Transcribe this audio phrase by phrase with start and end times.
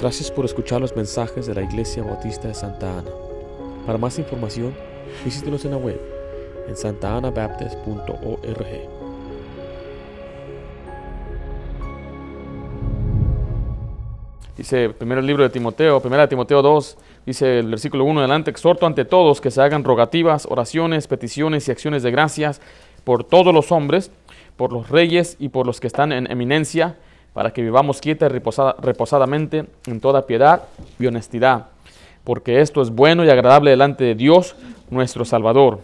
[0.00, 3.10] Gracias por escuchar los mensajes de la Iglesia Bautista de Santa Ana.
[3.84, 4.74] Para más información,
[5.24, 6.00] visítenos en la web
[6.66, 8.96] en santaanabaptist.org.
[14.56, 16.96] Dice primero el libro de Timoteo, primera Timoteo 2,
[17.26, 21.70] dice el versículo 1 adelante, exhorto ante todos que se hagan rogativas, oraciones, peticiones y
[21.70, 22.62] acciones de gracias
[23.04, 24.10] por todos los hombres,
[24.56, 26.96] por los reyes y por los que están en eminencia,
[27.36, 30.62] para que vivamos quieta y reposada, reposadamente en toda piedad
[30.98, 31.66] y honestidad,
[32.24, 34.56] porque esto es bueno y agradable delante de Dios
[34.88, 35.80] nuestro Salvador.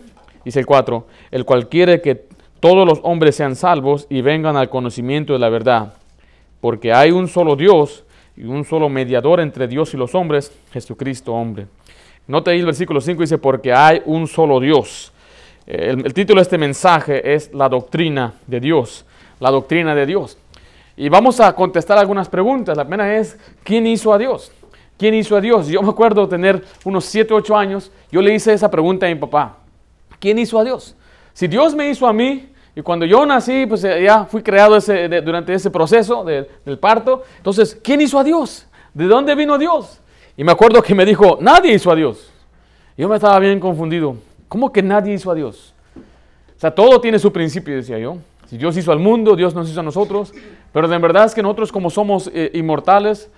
[0.47, 2.25] Dice el 4, el cual quiere que
[2.59, 5.93] todos los hombres sean salvos y vengan al conocimiento de la verdad,
[6.63, 11.35] porque hay un solo Dios y un solo mediador entre Dios y los hombres, Jesucristo
[11.35, 11.67] hombre.
[12.29, 15.13] Note ahí el versículo 5 dice, porque hay un solo Dios.
[15.67, 19.05] El, título de este mensaje es la doctrina de Dios,
[19.39, 20.39] la doctrina de Dios.
[20.97, 22.77] Y vamos a contestar algunas preguntas.
[22.77, 24.53] La primera es, ¿quién hizo a Dios?
[24.97, 25.69] ¿Quién hizo a Dios?
[25.69, 29.17] Yo me acuerdo tener unos 7, 8 años, yo le hice esa pregunta a mi
[29.17, 29.57] papá.
[30.21, 30.95] ¿Quién hizo a Dios?
[31.33, 34.79] Si Dios me hizo a mí, y cuando yo nací, pues ya fui creado
[35.23, 38.67] durante ese proceso de, del parto, entonces, ¿quién hizo a Dios?
[38.95, 40.01] ¿De dónde vino Dios?
[40.37, 42.31] Y me acuerdo que me dijo, nadie hizo a Dios.
[42.97, 44.17] Yo me estaba bien confundido.
[44.49, 45.75] ¿Cómo que nadie hizo a Dios?
[46.57, 48.19] O sea, todo tiene su principio, decía yo.
[48.59, 50.33] Dios hizo al mundo, Dios nos hizo a nosotros.
[50.73, 53.31] Pero de verdad es que nosotros como somos eh, inmortales,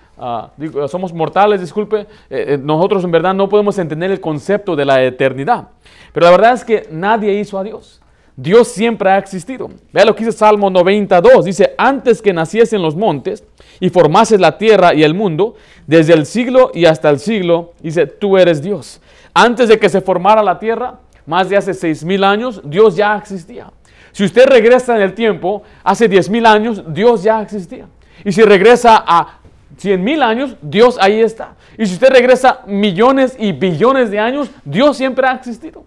[0.57, 4.85] digo, somos mortales, disculpe, eh, eh, nosotros en verdad no podemos entender el concepto de
[4.85, 5.69] la eternidad.
[6.13, 8.01] Pero la verdad es que nadie hizo a Dios.
[8.37, 9.69] Dios siempre ha existido.
[9.93, 11.45] Vea lo que dice Salmo 92.
[11.45, 13.45] Dice, antes que naciesen los montes
[13.79, 15.55] y formases la tierra y el mundo,
[15.87, 19.01] desde el siglo y hasta el siglo, dice, tú eres Dios.
[19.33, 23.17] Antes de que se formara la tierra, más de hace seis mil años, Dios ya
[23.17, 23.71] existía.
[24.15, 27.85] Si usted regresa en el tiempo, hace diez mil años, Dios ya existía.
[28.23, 29.39] Y si regresa a
[29.75, 31.55] cien mil años, Dios ahí está.
[31.77, 35.83] Y si usted regresa millones y billones de años, Dios siempre ha existido.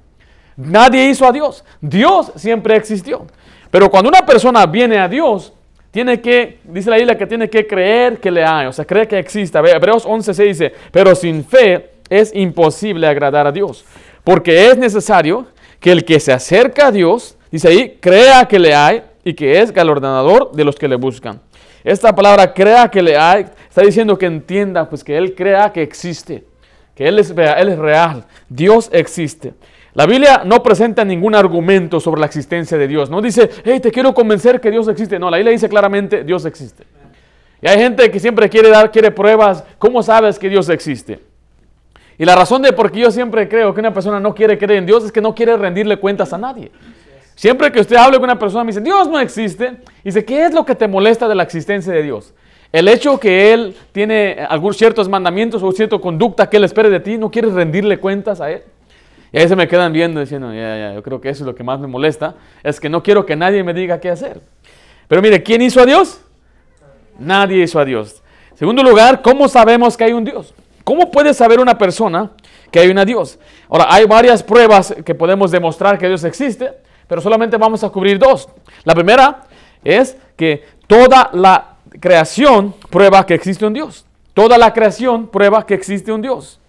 [0.58, 1.64] Nadie hizo a Dios.
[1.80, 3.26] Dios siempre existió.
[3.70, 5.54] Pero cuando una persona viene a Dios,
[5.90, 9.08] tiene que, dice la Biblia, que tiene que creer que le hay, o sea, cree
[9.08, 9.56] que existe.
[9.56, 13.86] Hebreos 11 dice, pero sin fe es imposible agradar a Dios,
[14.22, 15.46] porque es necesario
[15.80, 19.60] que el que se acerca a Dios, dice ahí, crea que le hay y que
[19.60, 21.40] es galardonador de los que le buscan.
[21.84, 25.82] Esta palabra crea que le hay, está diciendo que entienda, pues que él crea que
[25.82, 26.44] existe,
[26.94, 29.54] que él es, él es real, Dios existe.
[29.94, 33.10] La Biblia no presenta ningún argumento sobre la existencia de Dios.
[33.10, 35.18] No dice, hey, te quiero convencer que Dios existe.
[35.18, 36.84] No, la Biblia dice claramente, Dios existe.
[37.60, 39.64] Y hay gente que siempre quiere dar, quiere pruebas.
[39.78, 41.18] ¿Cómo sabes que Dios existe?
[42.16, 44.78] Y la razón de por qué yo siempre creo que una persona no quiere creer
[44.78, 46.70] en Dios es que no quiere rendirle cuentas a nadie.
[47.38, 50.46] Siempre que usted hable con una persona me dice, Dios no existe, y dice, ¿qué
[50.46, 52.34] es lo que te molesta de la existencia de Dios?
[52.72, 56.98] El hecho que Él tiene algunos ciertos mandamientos o cierta conducta que Él espere de
[56.98, 58.64] ti, no quieres rendirle cuentas a Él.
[59.32, 61.54] Y ahí se me quedan viendo diciendo, ya, ya, yo creo que eso es lo
[61.54, 62.34] que más me molesta,
[62.64, 64.40] es que no quiero que nadie me diga qué hacer.
[65.06, 66.20] Pero mire, ¿quién hizo a Dios?
[67.20, 68.20] Nadie hizo a Dios.
[68.56, 70.52] Segundo lugar, ¿cómo sabemos que hay un Dios?
[70.82, 72.32] ¿Cómo puede saber una persona
[72.72, 73.38] que hay un Dios?
[73.68, 78.18] Ahora, hay varias pruebas que podemos demostrar que Dios existe, pero solamente vamos a cubrir
[78.18, 78.48] dos.
[78.84, 79.44] La primera
[79.82, 84.04] es que toda la creación prueba que existe un Dios.
[84.34, 86.60] Toda la creación prueba que existe un Dios.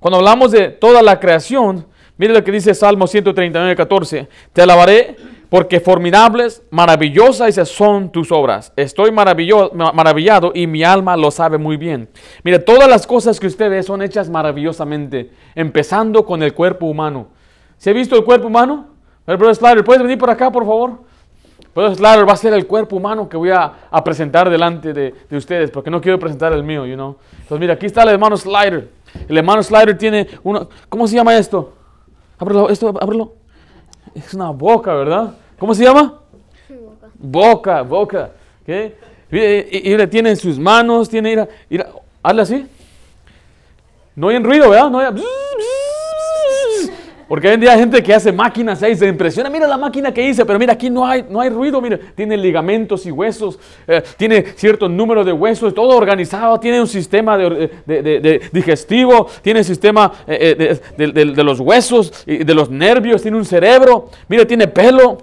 [0.00, 1.86] Cuando hablamos de toda la creación,
[2.18, 4.28] mire lo que dice Salmo 139, 14.
[4.52, 5.16] Te alabaré
[5.48, 8.72] porque formidables, maravillosas son tus obras.
[8.76, 12.08] Estoy maravillado y mi alma lo sabe muy bien.
[12.44, 17.28] Mire, todas las cosas que usted ve son hechas maravillosamente, empezando con el cuerpo humano.
[17.78, 18.88] ¿Se ha visto el cuerpo humano?
[19.26, 21.02] El brother Slider, ¿puedes venir por acá, por favor?
[21.74, 23.72] Brother Slider va a ser el cuerpo humano que voy a,
[24.04, 27.16] presentar delante de, de, ustedes, porque no quiero presentar el mío, you know.
[27.32, 28.90] Entonces, mira, aquí está el hermano Slider.
[29.28, 31.72] El hermano Slider tiene uno, ¿cómo se llama esto?
[32.38, 33.34] Ábrelo, esto, ábrelo.
[34.14, 35.34] Es una boca, ¿verdad?
[35.58, 36.20] ¿Cómo se llama?
[37.14, 38.30] Boca, boca.
[38.64, 38.92] boca.
[39.30, 41.48] Y, y, le tiene en sus manos, tiene,
[42.22, 42.66] hazle así.
[44.14, 44.90] No hay ruido, ¿verdad?
[44.90, 45.06] No hay,
[47.28, 50.12] porque hoy en día hay gente que hace máquinas ahí, se impresiona, mira la máquina
[50.12, 53.58] que hice, pero mira, aquí no hay, no hay ruido, mira, tiene ligamentos y huesos,
[53.86, 59.62] eh, tiene cierto número de huesos, todo organizado, tiene un sistema de, de, digestivo, tiene
[59.62, 65.18] sistema eh, de, los huesos y de los nervios, tiene un cerebro, mira, tiene pelo,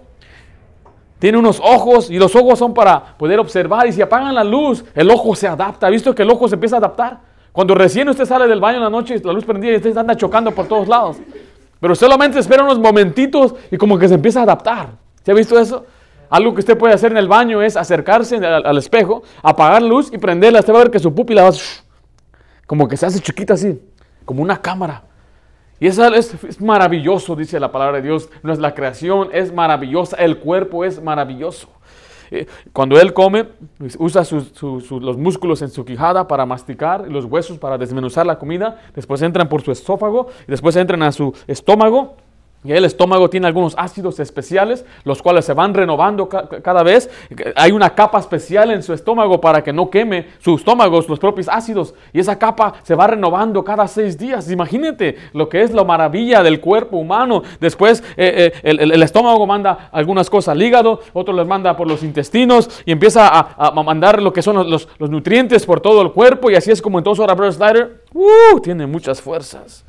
[1.18, 4.86] tiene unos ojos y los ojos son para poder observar y si apagan la luz,
[4.94, 7.20] el ojo se adapta, ¿ha visto que el ojo se empieza a adaptar?
[7.52, 10.16] Cuando recién usted sale del baño en la noche, la luz prendida y usted anda
[10.16, 11.18] chocando por todos lados.
[11.80, 14.90] Pero solamente espera unos momentitos y como que se empieza a adaptar.
[15.24, 15.86] ¿Se ha visto eso?
[16.30, 20.18] Algo que usted puede hacer en el baño es acercarse al, espejo, apagar luz y
[20.18, 20.60] prenderla.
[20.60, 21.52] Usted va a ver que su pupila va
[22.66, 23.80] como que se hace chiquita así,
[24.26, 25.04] como una cámara.
[25.80, 28.30] Y eso es, es, maravilloso, dice la palabra de Dios.
[28.42, 30.18] No es la creación, es maravillosa.
[30.18, 31.70] El cuerpo es maravilloso.
[32.36, 33.46] Eh, Cuando él come,
[34.00, 38.26] usa sus- su- su- los músculos en su quijada para masticar los huesos para desmenuzar
[38.26, 38.82] la comida.
[38.94, 42.16] Después entran por su esófago y después entran a su estómago.
[42.66, 46.82] Y el estómago tiene algunos ácidos especiales, los cuales se van renovando ca- ca- cada
[46.84, 47.10] vez.
[47.56, 51.48] Hay una capa especial en su estómago para que no queme su estómago, los propios
[51.48, 51.94] ácidos.
[52.12, 54.50] Y esa capa se va renovando cada seis días.
[54.50, 57.44] Imagínate lo que es la maravilla del cuerpo humano.
[57.60, 62.04] Después eh, eh, el, estómago manda algunas cosas al hígado, otro les manda por los
[62.04, 66.50] intestinos y empieza a, mandar lo que son los, nutrientes por todo el cuerpo.
[66.50, 68.60] Y así es como entonces ahora Brother Slider ¡uh!
[68.60, 69.86] tiene muchas fuerzas.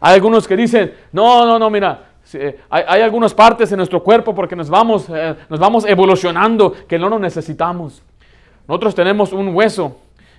[0.00, 4.02] Hay algunos que dicen, no, no, no, mira, eh, hay, hay algunas partes en nuestro
[4.02, 8.02] cuerpo porque nos vamos, eh, nos vamos evolucionando que no nos necesitamos.
[8.66, 9.96] Nosotros tenemos un hueso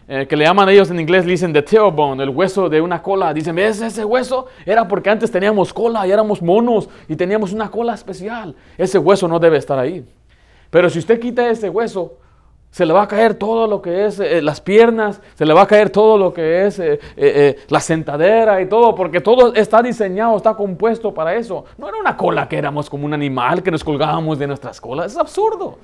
[0.07, 3.33] eh, que le llaman ellos en inglés, dicen the tailbone, el hueso de una cola.
[3.33, 4.47] Dicen, ¿ves ese hueso?
[4.65, 8.55] Era porque antes teníamos cola y éramos monos y teníamos una cola especial.
[8.77, 10.05] Ese hueso no debe estar ahí.
[10.69, 12.17] Pero si usted quita ese hueso,
[12.71, 15.63] se le va a caer todo lo que es eh, las piernas, se le va
[15.63, 19.81] a caer todo lo que es eh, eh, la sentadera y todo, porque todo está
[19.81, 21.65] diseñado, está compuesto para eso.
[21.77, 25.11] No era una cola que éramos como un animal que nos colgábamos de nuestras colas,
[25.11, 25.79] es absurdo.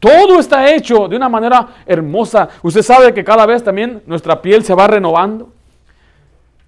[0.00, 2.48] Todo está hecho de una manera hermosa.
[2.62, 5.48] Usted sabe que cada vez también nuestra piel se va renovando.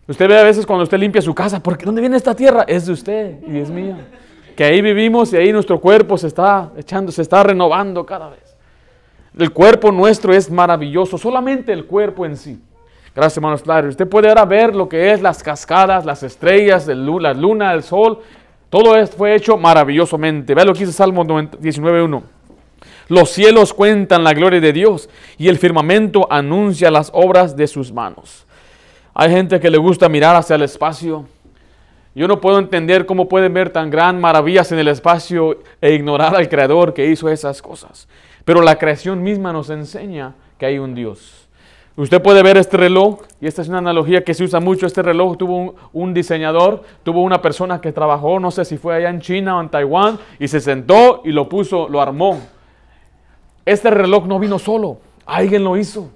[0.06, 2.64] Usted ve a veces cuando usted limpia su casa, porque ¿dónde viene esta tierra?
[2.66, 3.98] Es de usted y es mía.
[4.56, 8.47] Que ahí vivimos y ahí nuestro cuerpo se está echando, se está renovando cada vez.
[9.38, 12.60] El cuerpo nuestro es maravilloso, solamente el cuerpo en sí.
[13.14, 13.88] Gracias, hermanos Claro.
[13.88, 18.18] Usted puede ahora ver lo que es las cascadas, las estrellas, la luna, el sol.
[18.68, 20.54] Todo esto fue hecho maravillosamente.
[20.54, 22.22] Vea lo que dice Salmo 90 19.1.
[23.08, 25.08] Los cielos cuentan la gloria de Dios
[25.38, 28.44] y el firmamento anuncia las obras de sus manos.
[29.14, 31.26] Hay gente que le gusta mirar hacia el espacio.
[32.14, 36.34] Yo no puedo entender cómo pueden ver tan gran maravillas en el espacio e ignorar
[36.34, 38.08] al Creador que hizo esas cosas.
[38.48, 41.46] Pero la creación misma nos enseña que hay un Dios.
[41.96, 44.86] Usted puede ver este reloj, y esta es una analogía que se usa mucho.
[44.86, 49.10] Este reloj tuvo un, diseñador, tuvo una persona que trabajó, no sé si fue allá
[49.10, 52.40] en China o en Taiwán, y se sentó y lo puso, lo armó.
[53.66, 54.96] Este reloj no vino solo,
[55.26, 56.08] alguien lo hizo.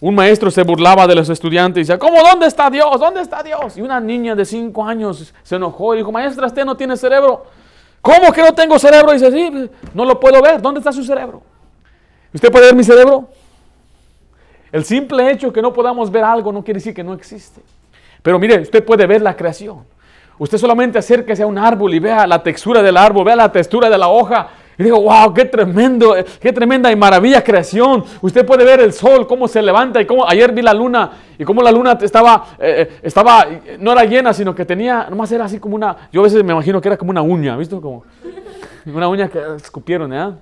[0.00, 2.98] Un maestro se burlaba de los estudiantes y decía, ¿cómo dónde está Dios?
[2.98, 3.76] ¿Dónde está Dios?
[3.76, 7.44] Y una niña de cinco años se enojó y dijo, maestra, usted no tiene cerebro.
[8.06, 9.12] ¿Cómo que no tengo cerebro?
[9.12, 10.62] Dice, sí, no lo puedo ver.
[10.62, 11.42] ¿Dónde está su cerebro?
[12.32, 13.28] ¿Usted puede ver mi cerebro?
[14.70, 17.60] El simple hecho que no podamos ver algo no quiere decir que no existe.
[18.22, 19.84] Pero mire, usted puede ver la creación.
[20.38, 23.90] Usted solamente acérquese a un árbol y vea la textura del árbol, vea la textura
[23.90, 24.50] de la hoja.
[24.78, 28.04] Y digo, wow, qué tremendo, eh, qué tremenda y maravilla creación.
[28.20, 31.44] Usted puede ver el sol, cómo se levanta y cómo ayer vi la luna y
[31.44, 35.30] cómo la luna estaba, eh, eh, estaba, eh, no era llena, sino que tenía, nomás
[35.32, 37.80] era así como una, yo a veces me imagino que era como una uña, ¿visto?
[37.80, 38.04] Como
[38.86, 40.32] una uña que escupieron, ¿eh?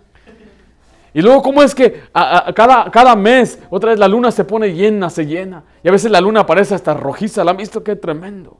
[1.16, 5.08] Y luego, ¿cómo es que cada, cada mes, otra vez la luna se pone llena,
[5.10, 5.62] se llena?
[5.84, 7.44] Y a veces la luna aparece hasta rojiza.
[7.44, 7.84] ¿La han visto?
[7.84, 8.56] ¡Qué tremendo!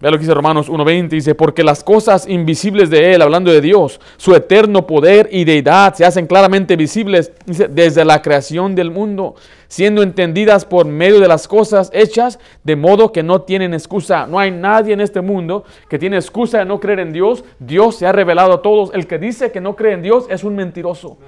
[0.00, 1.08] Vea lo que dice Romanos 1.20.
[1.08, 5.94] Dice, porque las cosas invisibles de Él, hablando de Dios, su eterno poder y deidad
[5.94, 9.34] se hacen claramente visibles dice, desde la creación del mundo,
[9.66, 14.26] siendo entendidas por medio de las cosas hechas, de modo que no tienen excusa.
[14.26, 17.44] No hay nadie en este mundo que tiene excusa de no creer en Dios.
[17.58, 18.90] Dios se ha revelado a todos.
[18.94, 21.18] El que dice que no cree en Dios es un mentiroso.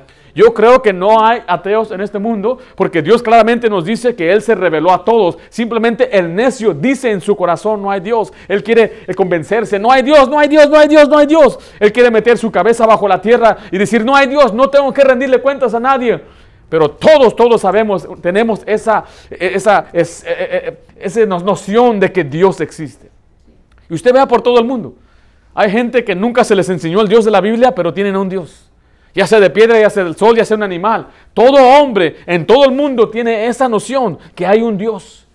[0.40, 4.32] Yo creo que no hay ateos en este mundo porque Dios claramente nos dice que
[4.32, 5.36] Él se reveló a todos.
[5.50, 8.32] Simplemente el necio dice en su corazón no hay Dios.
[8.48, 11.26] Él quiere eh, convencerse, no hay Dios, no hay Dios, no hay Dios, no hay
[11.26, 11.58] Dios.
[11.78, 14.90] Él quiere meter su cabeza bajo la tierra y decir no hay Dios, no tengo
[14.94, 16.22] que rendirle cuentas a nadie.
[16.70, 22.10] Pero todos, todos sabemos, tenemos esa, esa, es- eh, eh, eh, esa no- noción de
[22.12, 23.10] que Dios existe.
[23.90, 24.94] Y usted vea por todo el mundo.
[25.54, 28.20] Hay gente que nunca se les enseñó el Dios de la Biblia, pero tienen a
[28.20, 28.69] un Dios.
[29.14, 31.08] Ya sea de piedra, ya sea del sol, ya sea un animal.
[31.34, 35.26] Todo hombre en todo el mundo tiene esa noción que hay un Dios.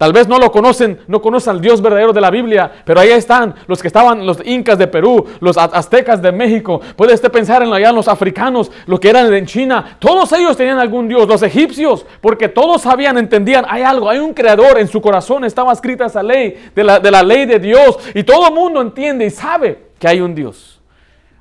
[0.00, 3.10] Tal vez no lo conocen, no conocen al Dios verdadero de la Biblia, pero ahí
[3.10, 6.80] están los que estaban, los incas de Perú, los aztecas de México.
[6.96, 9.98] Puede usted pensar en allá los africanos, los que eran en China.
[9.98, 14.32] Todos ellos tenían algún Dios, los egipcios, porque todos sabían, entendían, hay algo, hay un
[14.32, 17.98] creador en su corazón, estaba escrita esa ley, de la, de la ley de Dios,
[18.14, 20.79] y todo el mundo entiende y sabe que hay un Dios.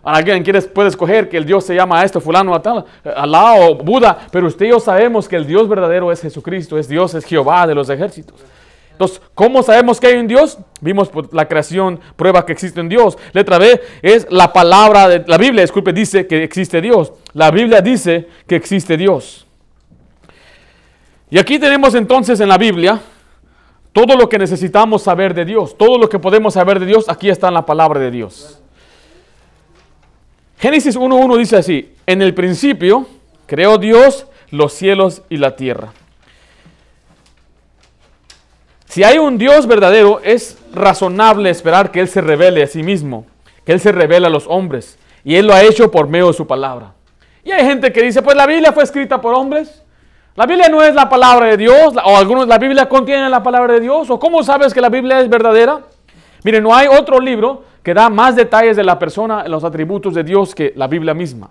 [0.04, 3.56] Alguien quiere, puede escoger que el Dios se llama esto, fulano, a tal, eh, Alá
[3.56, 7.14] o Buda, pero usted y yo sabemos que el Dios verdadero es Jesucristo, es Dios,
[7.14, 8.40] es Jehová de los ejércitos.
[8.92, 10.58] Entonces, ¿cómo sabemos que hay un Dios?
[10.82, 13.18] Vimos por la creación, prueba que existe un Dios.
[13.32, 17.14] Letra B es la palabra de la Biblia, disculpe, dice que existe Dios.
[17.34, 19.48] La Biblia dice que existe Dios.
[21.30, 23.00] Y aquí tenemos entonces en la Biblia
[23.94, 27.30] todo lo que necesitamos saber de Dios, todo lo que podemos saber de Dios, aquí
[27.30, 28.62] está en la palabra de Dios.
[30.60, 33.08] Génesis 1.1 dice así, en el principio
[33.46, 35.94] creó Dios los cielos y la tierra.
[38.86, 43.26] Si hay un Dios verdadero, es razonable esperar que Él se revele a sí mismo,
[43.64, 45.00] que Él se revele a los hombres.
[45.24, 46.94] Y Él lo ha hecho por medio de su palabra.
[47.44, 49.84] Y hay gente que dice, pues la Biblia fue escrita por hombres.
[50.36, 53.76] La Biblia no es la palabra de Dios, o algunos, la Biblia contiene la palabra
[53.76, 55.82] de Dios, o cómo sabes que la Biblia es verdadera.
[56.44, 60.24] Miren, no hay otro libro que da más detalles de la persona, los atributos de
[60.24, 61.50] Dios que la Biblia misma.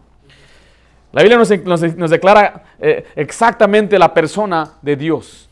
[1.12, 5.48] La Biblia nos, declara eh, exactamente la persona de Dios.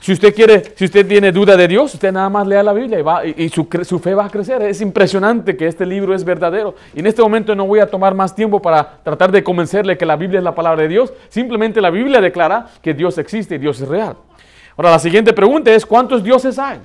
[0.00, 3.00] Si usted quiere, si usted tiene duda de Dios, usted nada más lea la Biblia
[3.00, 4.62] y, va, y, su, su, fe va a crecer.
[4.62, 6.76] Es impresionante que este libro es verdadero.
[6.94, 10.06] Y en este momento no voy a tomar más tiempo para tratar de convencerle que
[10.06, 11.12] la Biblia es la palabra de Dios.
[11.28, 14.16] Simplemente la Biblia declara que Dios existe y Dios es real.
[14.76, 16.78] Ahora la siguiente pregunta es, ¿cuántos dioses hay?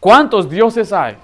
[0.00, 1.16] ¿Cuántos dioses hay?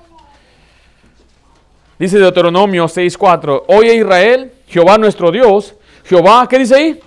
[2.02, 7.00] Dice Deuteronomio 6.4, oye Israel, Jehová nuestro Dios, Jehová, ¿qué dice ahí?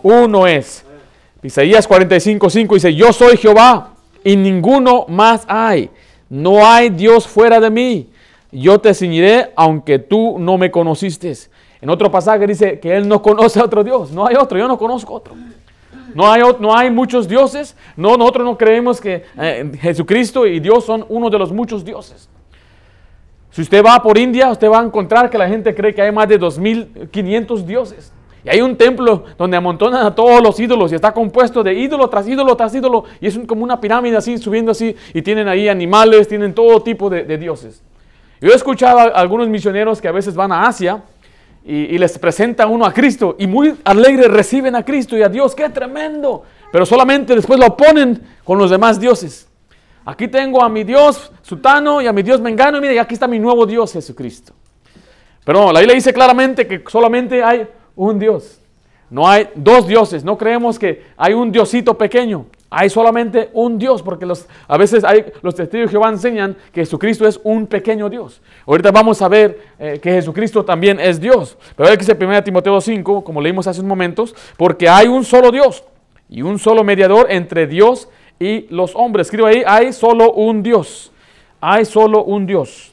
[0.00, 0.84] Uno es.
[1.42, 5.90] Isaías 45.5 dice, yo soy Jehová y ninguno más hay.
[6.28, 8.10] No hay Dios fuera de mí.
[8.52, 11.32] Yo te ceñiré aunque tú no me conociste.
[11.80, 14.12] En otro pasaje dice que él no conoce a otro Dios.
[14.12, 15.34] No hay otro, yo no conozco otro.
[16.14, 17.74] No hay, no hay muchos dioses.
[17.96, 22.28] No, nosotros no creemos que eh, Jesucristo y Dios son uno de los muchos dioses.
[23.50, 26.12] Si usted va por India, usted va a encontrar que la gente cree que hay
[26.12, 28.12] más de 2.500 dioses.
[28.44, 32.08] Y hay un templo donde amontonan a todos los ídolos y está compuesto de ídolo
[32.08, 33.04] tras ídolo tras ídolo.
[33.20, 34.94] Y es como una pirámide así, subiendo así.
[35.12, 37.82] Y tienen ahí animales, tienen todo tipo de, dioses.
[38.40, 41.02] Yo he escuchado a algunos misioneros que a veces van a Asia
[41.64, 45.54] y, les presentan uno a Cristo y muy alegres reciben a Cristo y a Dios.
[45.54, 46.44] ¡Qué tremendo!
[46.70, 49.48] Pero solamente después lo ponen con los demás dioses.
[50.08, 53.28] Aquí tengo a mi Dios Sutano y a mi Dios Mengano y mire, aquí está
[53.28, 54.54] mi nuevo Dios Jesucristo.
[55.44, 58.58] Pero la Biblia dice claramente que solamente hay un Dios.
[59.10, 60.24] No hay dos dioses.
[60.24, 62.46] No creemos que hay un diosito pequeño.
[62.70, 64.26] Hay solamente un Dios, porque
[64.66, 65.04] a veces
[65.42, 68.40] los testigos de Jehová enseñan que Jesucristo es un pequeño Dios.
[68.66, 71.58] Ahorita vamos a ver eh, que Jesucristo también es Dios.
[71.76, 75.50] Pero que dice 1 Timoteo 5, como leímos hace unos momentos, porque hay un solo
[75.50, 75.84] Dios
[76.30, 79.26] y un solo mediador entre Dios y los hombres.
[79.26, 81.12] Escribo ahí, hay solo un Dios.
[81.60, 82.92] Hay solo un Dios.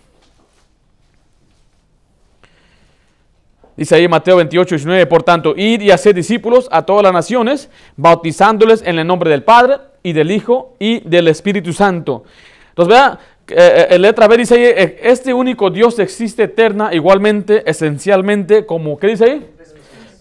[3.77, 7.69] Dice ahí Mateo 28, 19, por tanto, id y haced discípulos a todas las naciones,
[7.97, 12.23] bautizándoles en el nombre del Padre y del Hijo y del Espíritu Santo.
[12.69, 17.69] Entonces, vea, eh, eh letra B dice ahí, eh, este único Dios existe eterna, igualmente,
[17.69, 19.45] esencialmente, como, ¿qué dice ahí?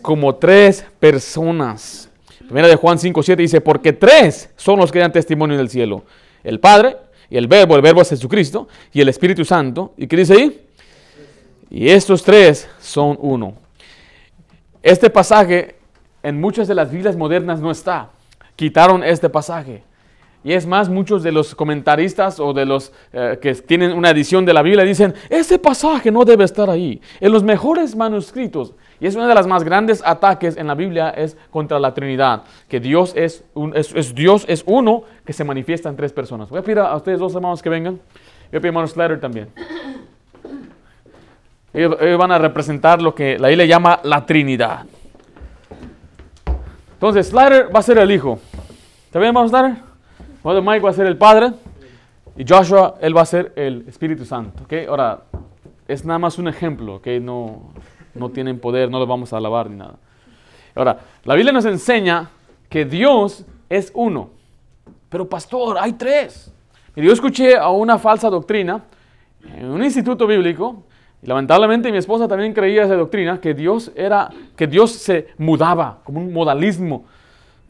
[0.03, 2.11] Como tres personas.
[2.47, 6.05] Primera de Juan 5, 7 dice, porque tres son los que dan testimonio del cielo.
[6.43, 6.97] El Padre,
[7.31, 9.95] y el Verbo, el Verbo es Jesucristo, y el Espíritu Santo.
[9.97, 10.67] ¿Y qué dice ahí?
[11.71, 13.55] Y estos tres son uno.
[14.83, 15.77] Este pasaje
[16.23, 18.11] en muchas de las Biblias modernas no está.
[18.57, 19.83] Quitaron este pasaje.
[20.45, 24.45] Y es más, muchos de los comentaristas o de los eh, que tienen una edición
[24.45, 27.01] de la Biblia dicen, ese pasaje no debe estar ahí.
[27.19, 28.75] En los mejores manuscritos,
[29.05, 32.45] y es uno de los más grandes ataques en la Biblia, es contra la Trinidad,
[32.67, 33.45] que Dios es,
[33.75, 36.49] es, Dios es uno que se manifiesta en tres personas.
[36.49, 37.97] Voy a pedir a ustedes dos hermanos que vengan.
[37.97, 38.01] Voy
[38.47, 39.51] a pedir a hermano Slater también.
[41.75, 44.87] Ellos, van a representar lo que la Biblia llama la Trinidad.
[46.95, 48.39] Entonces, Slider va a ser el hijo.
[49.05, 50.63] ¿Está bien, hermano Slider?
[50.63, 51.53] Mike va a ser el padre.
[52.39, 54.65] Y Joshua, él va a ser el Espíritu Santo.
[54.65, 54.87] ¿okay?
[54.87, 55.25] Ahora,
[55.87, 57.75] es nada más un ejemplo, que no,
[58.15, 59.97] no tienen poder, no los vamos a alabar ni nada.
[60.75, 62.31] Ahora, la Biblia nos enseña
[62.69, 64.31] que Dios es uno.
[65.09, 66.53] Pero pastor, hay tres.
[66.97, 68.83] Y yo escuché a una falsa doctrina
[69.57, 70.85] en un instituto bíblico
[71.25, 76.01] y lamentablemente mi esposa también creía esa doctrina, que Dios era, que Dios se mudaba,
[76.05, 77.07] como un modalismo,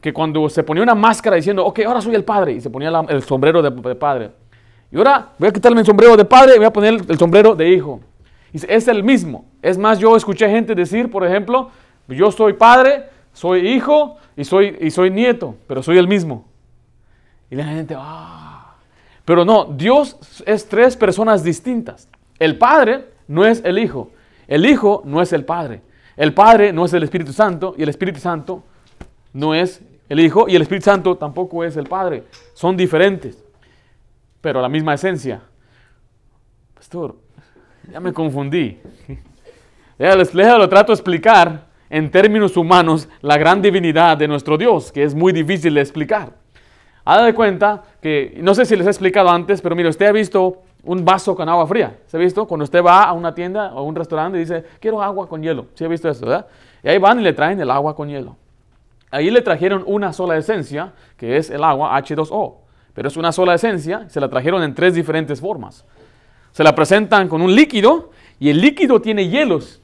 [0.01, 2.89] que cuando se ponía una máscara diciendo, ok, ahora soy el padre, y se ponía
[3.07, 4.31] el sombrero de, padre.
[4.91, 7.55] Y ahora voy a quitarme el sombrero de padre y voy a poner el sombrero
[7.55, 8.01] de hijo.
[8.67, 9.45] Es el mismo.
[9.61, 11.71] Es más, yo escuché gente decir, por ejemplo,
[12.07, 16.45] yo soy padre, soy hijo y soy, y soy nieto, pero soy el mismo.
[17.49, 18.75] Y la gente, ah.
[19.25, 22.07] Pero no, Dios es tres personas distintas.
[22.37, 24.11] El Padre no es el Hijo.
[24.47, 25.81] El Hijo no es el Padre.
[26.15, 28.63] El Padre no es el Espíritu Santo y el Espíritu Santo
[29.33, 32.23] no es el Hijo, y el Espíritu Santo tampoco es el Padre.
[32.53, 33.43] Son diferentes,
[34.39, 35.41] pero la misma esencia.
[36.75, 37.15] Pastor,
[37.91, 38.79] ya me confundí.
[39.97, 45.15] lo trato de explicar en términos humanos la gran divinidad de nuestro Dios, que es
[45.15, 46.33] muy difícil de explicar.
[47.03, 50.11] Haga de cuenta que, no sé si les he explicado antes, pero mire, usted ha
[50.11, 51.97] visto un vaso con agua fría.
[52.07, 52.47] ¿Se ha visto?
[52.47, 55.41] Cuando usted va a una tienda o a un restaurante y dice, quiero agua con
[55.41, 55.67] hielo.
[55.75, 56.47] ¿Sí ha visto eso, verdad?
[56.83, 58.35] Y ahí van y le traen el agua con hielo.
[59.11, 62.55] Ahí le trajeron una sola esencia, que es el agua H2O.
[62.93, 65.85] Pero es una sola esencia, se la trajeron en tres diferentes formas.
[66.55, 69.81] Se la presentan con un líquido y el líquido tiene hielos.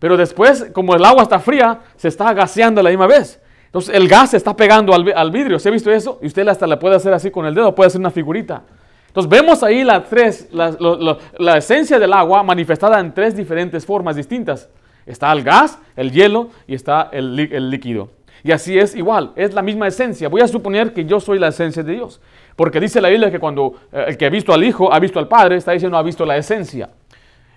[0.00, 3.40] Pero después, como el agua está fría, se está gaseando a la misma vez.
[3.66, 5.60] Entonces el gas se está pegando al, vidrio.
[5.60, 6.18] ¿Se ha visto eso?
[6.20, 8.64] Y usted hasta le puede hacer así con el dedo, puede hacer una figurita.
[9.06, 14.68] Entonces vemos ahí la, tres, la, esencia del agua manifestada en tres diferentes formas distintas.
[15.06, 17.36] Está el gas, el hielo y está el,
[17.70, 18.10] líquido.
[18.42, 20.28] Y así es igual, es la misma esencia.
[20.28, 22.20] Voy a suponer que yo soy la esencia de Dios.
[22.56, 25.18] Porque dice la Biblia que cuando eh, el que ha visto al Hijo ha visto
[25.18, 26.90] al Padre, está diciendo ha visto la esencia.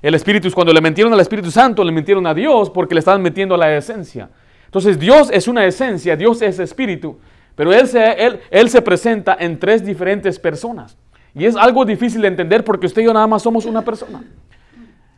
[0.01, 3.21] El Espíritu, cuando le mentieron al Espíritu Santo, le mentieron a Dios porque le estaban
[3.21, 4.29] metiendo la esencia.
[4.65, 7.19] Entonces Dios es una esencia, Dios es Espíritu,
[7.55, 10.97] pero él él, él se presenta en tres diferentes personas.
[11.35, 14.23] Y es algo difícil de entender porque usted y yo nada más somos una persona.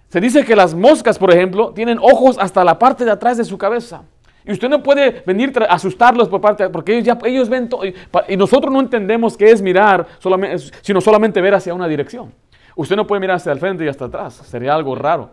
[0.09, 3.43] Se dice que las moscas, por ejemplo, tienen ojos hasta la parte de atrás de
[3.43, 4.03] su cabeza.
[4.45, 7.81] Y usted no puede venir a asustarlos por parte, porque ellos, ya, ellos ven todo.
[7.85, 12.31] Y nosotros no entendemos qué es mirar, solamente, sino solamente ver hacia una dirección.
[12.75, 14.35] Usted no puede mirar hacia el frente y hasta atrás.
[14.35, 15.31] Sería algo raro.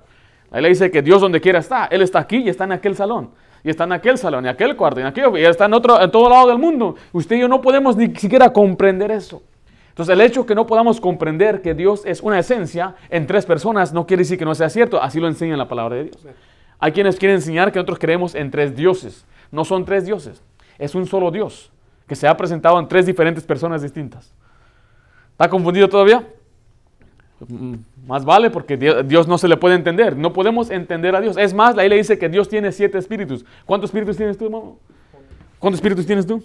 [0.51, 1.87] Ahí le dice que Dios donde quiera está.
[1.87, 3.31] Él está aquí y está en aquel salón.
[3.65, 6.03] Y está en aquel salón, y aquel cuarto, y en aquel, y está en, otro,
[6.03, 6.97] en todo lado del mundo.
[7.13, 9.43] Usted y yo no podemos ni siquiera comprender eso.
[9.91, 13.93] Entonces el hecho que no podamos comprender que Dios es una esencia en tres personas
[13.93, 16.17] no quiere decir que no sea cierto, así lo enseña la palabra de Dios.
[16.83, 19.25] Hay quienes quieren enseñar que nosotros creemos en tres dioses.
[19.53, 20.43] No son tres dioses,
[20.81, 21.71] es un solo Dios
[22.09, 24.33] que se ha presentado en tres diferentes personas distintas.
[25.31, 26.27] ¿Está confundido todavía?
[27.47, 27.75] Mm,
[28.05, 30.17] más vale porque Dios no se le puede entender.
[30.17, 31.37] No podemos entender a Dios.
[31.37, 33.45] Es más, la le dice que Dios tiene siete espíritus.
[33.65, 34.77] ¿Cuántos espíritus tienes tú, hermano?
[35.61, 36.43] ¿Cuántos espíritus tienes tú?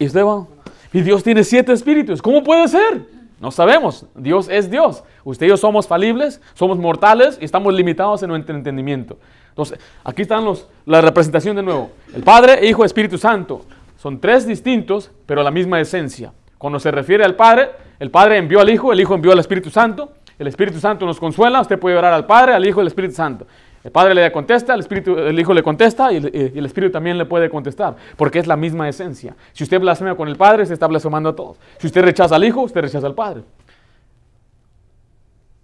[0.00, 0.48] ¿Y usted, hermano?
[0.92, 2.20] Y Dios tiene siete espíritus.
[2.20, 3.06] ¿Cómo puede ser?
[3.40, 4.06] No sabemos.
[4.14, 5.04] Dios es Dios.
[5.24, 9.18] Usted y yo somos falibles, somos mortales y estamos limitados en nuestro entendimiento.
[9.50, 11.90] Entonces, aquí están los, la representación de nuevo.
[12.14, 13.64] El Padre, Hijo, Espíritu Santo.
[13.96, 16.32] Son tres distintos, pero la misma esencia.
[16.56, 19.70] Cuando se refiere al Padre, el Padre envió al Hijo, el Hijo envió al Espíritu
[19.70, 20.12] Santo.
[20.38, 21.60] El Espíritu Santo nos consuela.
[21.60, 23.46] Usted puede orar al Padre, al Hijo al Espíritu Santo.
[23.84, 27.26] El Padre le contesta, el, Espíritu, el Hijo le contesta y el, Espíritu también le
[27.26, 29.36] puede contestar, porque es la misma esencia.
[29.52, 31.58] Si usted blasfema con el Padre, se está blasfemando a todos.
[31.78, 33.42] Si usted rechaza al Hijo, usted rechaza al Padre.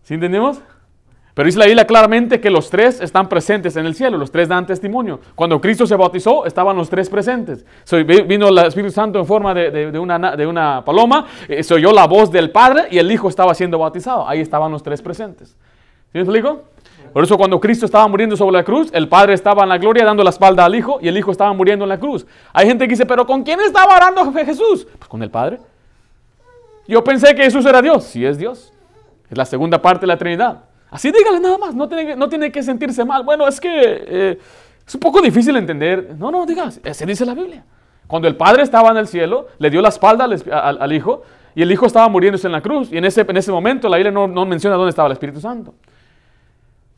[0.04, 0.60] ¿Sí entendemos?
[1.34, 4.48] Pero dice la Biblia claramente que los tres están presentes en el cielo, los tres
[4.48, 5.18] dan testimonio.
[5.34, 7.66] Cuando Cristo se bautizó, estaban los tres presentes.
[8.28, 12.06] vino el Espíritu Santo en forma de, una, de una, paloma, eh, se oyó la
[12.06, 14.28] voz del Padre y el Hijo estaba siendo bautizado.
[14.28, 15.48] Ahí estaban los tres presentes.
[15.48, 16.73] ¿Sí me explico?
[17.14, 20.04] Por eso cuando Cristo estaba muriendo sobre la cruz, el Padre estaba en la gloria
[20.04, 22.26] dando la espalda al Hijo y el Hijo estaba muriendo en la cruz.
[22.52, 24.84] Hay gente que dice, pero ¿con quién estaba orando Jesús?
[24.98, 25.60] Pues con el Padre.
[26.88, 28.02] Yo pensé que Jesús era Dios.
[28.02, 28.72] Sí es Dios.
[29.30, 30.64] Es la segunda parte de la Trinidad.
[30.90, 33.22] Así dígale nada más, no tiene, no tiene que sentirse mal.
[33.22, 34.38] Bueno, es que eh,
[34.84, 36.16] es un poco difícil entender.
[36.18, 37.64] No, no, digas, se dice la Biblia.
[38.08, 41.22] Cuando el Padre estaba en el cielo, le dio la espalda al, Hijo
[41.54, 42.90] y el Hijo estaba muriéndose en la cruz.
[42.90, 45.40] Y en ese, en ese momento la Biblia no, no menciona dónde estaba el Espíritu
[45.40, 45.74] Santo.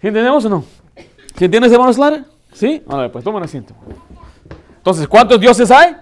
[0.01, 0.65] ¿Sí entendemos o no?
[1.37, 2.25] ¿Sí entiendes, hermanos Lara?
[2.53, 2.83] ¿Sí?
[2.87, 3.75] ver, pues tomen asiento.
[4.77, 5.97] Entonces, ¿cuántos dioses hay?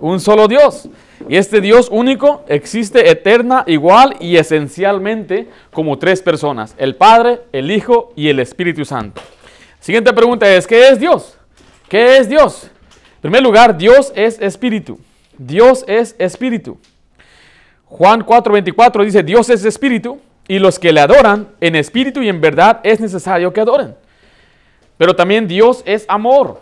[0.00, 0.88] Un solo Dios.
[1.28, 7.70] Y este Dios único existe eterna, igual y esencialmente como tres personas, el Padre, el
[7.70, 9.20] Hijo y el Espíritu Santo.
[9.80, 11.36] Siguiente pregunta es, ¿qué es Dios?
[11.88, 12.70] ¿Qué es Dios?
[13.16, 14.98] En primer lugar, Dios es espíritu.
[15.36, 16.78] Dios es espíritu.
[17.86, 22.40] Juan 4:24 dice, Dios es espíritu y los que le adoran en espíritu y en
[22.40, 23.94] verdad es necesario que adoren.
[24.98, 26.60] Pero también Dios es amor.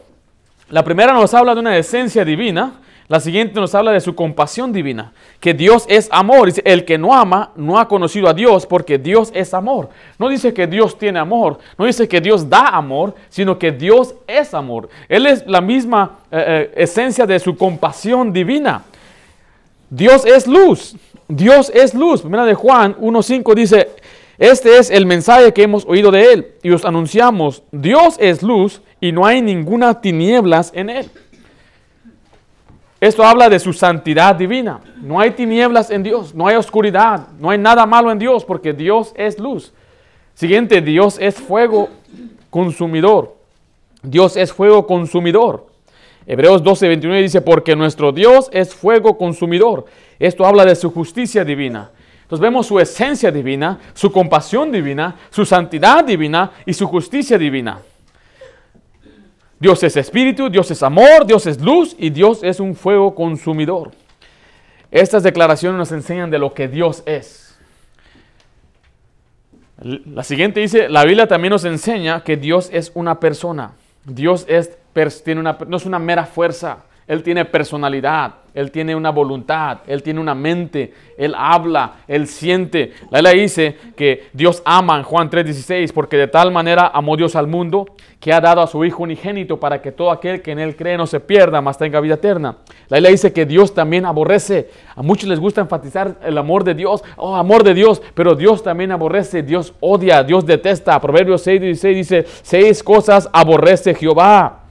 [0.68, 2.74] La primera nos habla de una esencia divina,
[3.09, 6.48] la siguiente nos habla de su compasión divina, que Dios es amor.
[6.48, 9.88] Dice, el que no ama no ha conocido a Dios porque Dios es amor.
[10.18, 14.14] No dice que Dios tiene amor, no dice que Dios da amor, sino que Dios
[14.27, 14.90] es amor.
[15.09, 18.83] Él es la misma eh, eh, esencia de su compasión divina.
[19.88, 20.94] Dios es luz.
[21.29, 22.23] Dios es luz.
[22.23, 23.91] Primera de Juan 1.5 dice,
[24.38, 28.81] este es el mensaje que hemos oído de Él y os anunciamos, Dios es luz
[29.01, 31.11] y no hay ninguna tinieblas en Él.
[33.01, 34.81] Esto habla de su santidad divina.
[35.01, 38.73] No hay tinieblas en Dios, no hay oscuridad, no hay nada malo en Dios porque
[38.73, 39.73] Dios es luz.
[40.35, 41.91] Siguiente, Dios es fuego
[42.51, 43.37] consumidor.
[44.03, 45.67] Dios es fuego consumidor.
[46.27, 49.87] Hebreos 12, 29 dice, porque nuestro Dios es fuego consumidor.
[50.19, 51.91] Esto habla de su justicia divina.
[52.23, 57.79] Entonces vemos su esencia divina, su compasión divina, su santidad divina y su justicia divina.
[59.59, 63.93] Dios es espíritu, Dios es amor, Dios es luz y Dios es un fuego consumidor.
[64.91, 67.59] Estas declaraciones nos enseñan de lo que Dios es.
[69.81, 73.73] La siguiente dice, la Biblia también nos enseña que Dios es una persona.
[74.05, 74.77] Dios es,
[75.25, 80.03] tiene una, no es una mera fuerza, Él tiene personalidad, Él tiene una voluntad, Él
[80.03, 82.92] tiene una mente, Él habla, Él siente.
[83.11, 87.35] La Biblia dice que Dios ama en Juan 3:16 porque de tal manera amó Dios
[87.35, 87.87] al mundo
[88.21, 90.99] que ha dado a su Hijo unigénito para que todo aquel que en Él cree
[90.99, 92.59] no se pierda, mas tenga vida eterna.
[92.88, 94.68] La Biblia dice que Dios también aborrece.
[94.94, 98.62] A muchos les gusta enfatizar el amor de Dios, oh, amor de Dios, pero Dios
[98.62, 101.01] también aborrece, Dios odia, Dios detesta.
[101.01, 104.68] Proverbios 6:16 dice, seis cosas aborrece Jehová.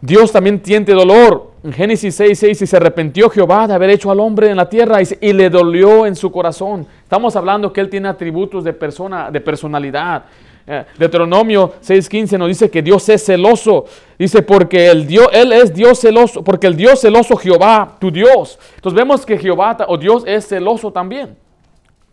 [0.00, 1.50] Dios también siente dolor.
[1.62, 4.98] En Génesis 6:6 y se arrepintió Jehová de haber hecho al hombre en la tierra
[5.02, 6.86] y, le dolió en su corazón.
[7.02, 10.24] Estamos hablando que Él tiene atributos de persona, de personalidad.
[10.66, 13.84] Eh, Deuteronomio 6:15 nos dice que Dios es celoso.
[14.18, 18.58] Dice, porque el Dios, Él es Dios celoso, porque el Dios celoso Jehová, tu Dios.
[18.76, 21.36] Entonces vemos que Jehová o Dios es celoso también.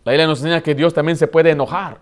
[0.04, 1.98] La Biblia nos enseña que Dios también se puede enojar.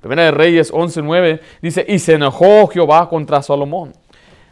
[0.00, 3.92] Primera de Reyes 11:9 dice, y se enojó Jehová contra Salomón.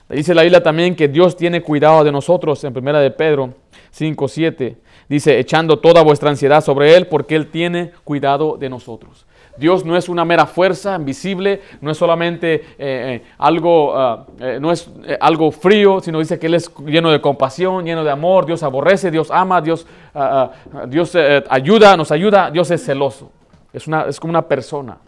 [0.08, 3.54] Dice la Biblia también que Dios tiene cuidado de nosotros en Primera de Pedro
[3.90, 4.76] 5:7.
[5.08, 9.26] Dice, echando toda vuestra ansiedad sobre Él porque Él tiene cuidado de nosotros.
[9.56, 14.58] Dios no es una mera fuerza invisible, no es solamente eh, eh, algo, ah, eh,
[14.60, 14.90] no es
[15.20, 19.12] algo frío, sino dice que Él es lleno de compasión, lleno de amor, Dios aborrece,
[19.12, 21.16] Dios ama, Dios, ah, ah, Dios
[21.48, 23.30] ayuda, nos ayuda, Dios es celoso,
[23.72, 24.98] es, una, es como una persona.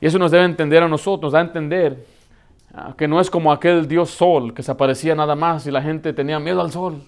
[0.00, 2.04] Y eso nos debe entender a nosotros, nos da a entender
[2.96, 6.12] que no es como aquel Dios sol que se aparecía nada más y la gente
[6.12, 7.02] tenía miedo al sol.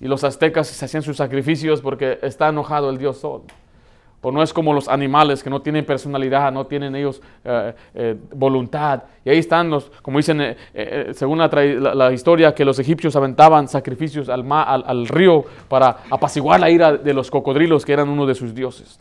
[0.00, 3.42] Y los aztecas se hacían sus sacrificios porque está enojado el Dios sol.
[4.20, 8.16] O no es como los animales que no tienen personalidad, no tienen ellos eh, eh,
[8.34, 9.04] voluntad.
[9.24, 14.28] Y ahí están los, como dicen, eh, según la, historia, que los egipcios aventaban sacrificios
[14.28, 18.54] al, al, río para apaciguar la ira de los cocodrilos que eran uno de sus
[18.54, 18.98] dioses.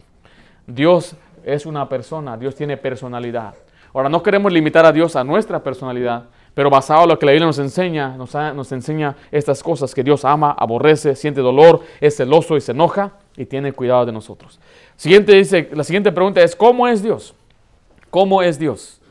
[0.68, 3.56] Dios es una persona, Dios tiene personalidad.
[3.98, 7.32] Ahora, no queremos limitar a Dios a nuestra personalidad, pero basado en lo que la
[7.32, 12.56] Biblia nos enseña, nos, enseña estas cosas, que Dios ama, aborrece, siente dolor, es celoso
[12.56, 14.60] y se enoja y tiene cuidado de nosotros.
[14.98, 17.34] Siguiente dice, la siguiente pregunta es, ¿cómo es Dios?
[18.12, 19.02] ¿Cómo es Dios?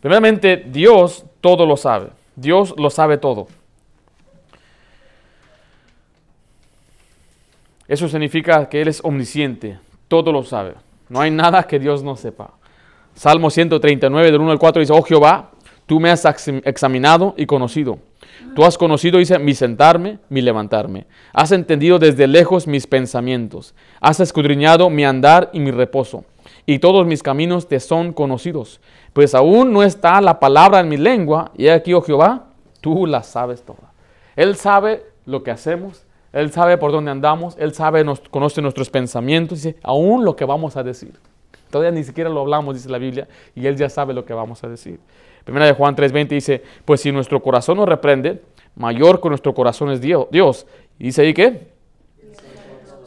[0.00, 2.10] Primeramente, Dios todo lo sabe.
[2.36, 3.48] Dios lo sabe todo.
[7.88, 10.74] Eso significa que Él es omnisciente, todo lo sabe.
[11.08, 12.52] No hay nada que Dios no sepa.
[13.14, 15.50] Salmo 139, del 1 al 4 dice, oh Jehová,
[15.86, 16.24] tú me has
[16.64, 17.98] examinado y conocido.
[18.54, 21.06] Tú has conocido, dice, mi sentarme, mi levantarme.
[21.32, 23.74] Has entendido desde lejos mis pensamientos.
[24.00, 26.24] Has escudriñado mi andar y mi reposo.
[26.66, 28.80] Y todos mis caminos te son conocidos.
[29.12, 31.52] Pues aún no está la palabra en mi lengua.
[31.56, 32.46] Y aquí, oh Jehová,
[32.80, 33.92] tú la sabes toda.
[34.36, 36.04] Él sabe lo que hacemos.
[36.32, 37.56] Él sabe por dónde andamos.
[37.58, 39.62] Él sabe, nos, conoce nuestros pensamientos.
[39.62, 41.14] Dice, aún lo que vamos a decir.
[41.74, 43.26] Todavía ni siquiera lo hablamos, dice la Biblia.
[43.56, 45.00] Y Él ya sabe lo que vamos a decir.
[45.42, 48.42] Primera de Juan 3:20 dice, pues si nuestro corazón nos reprende,
[48.76, 50.66] mayor que nuestro corazón es Dios.
[51.00, 51.66] Y dice ahí que,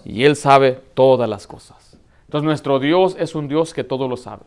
[0.04, 1.98] y Él sabe todas las cosas.
[2.26, 4.44] Entonces nuestro Dios es un Dios que todo lo sabe.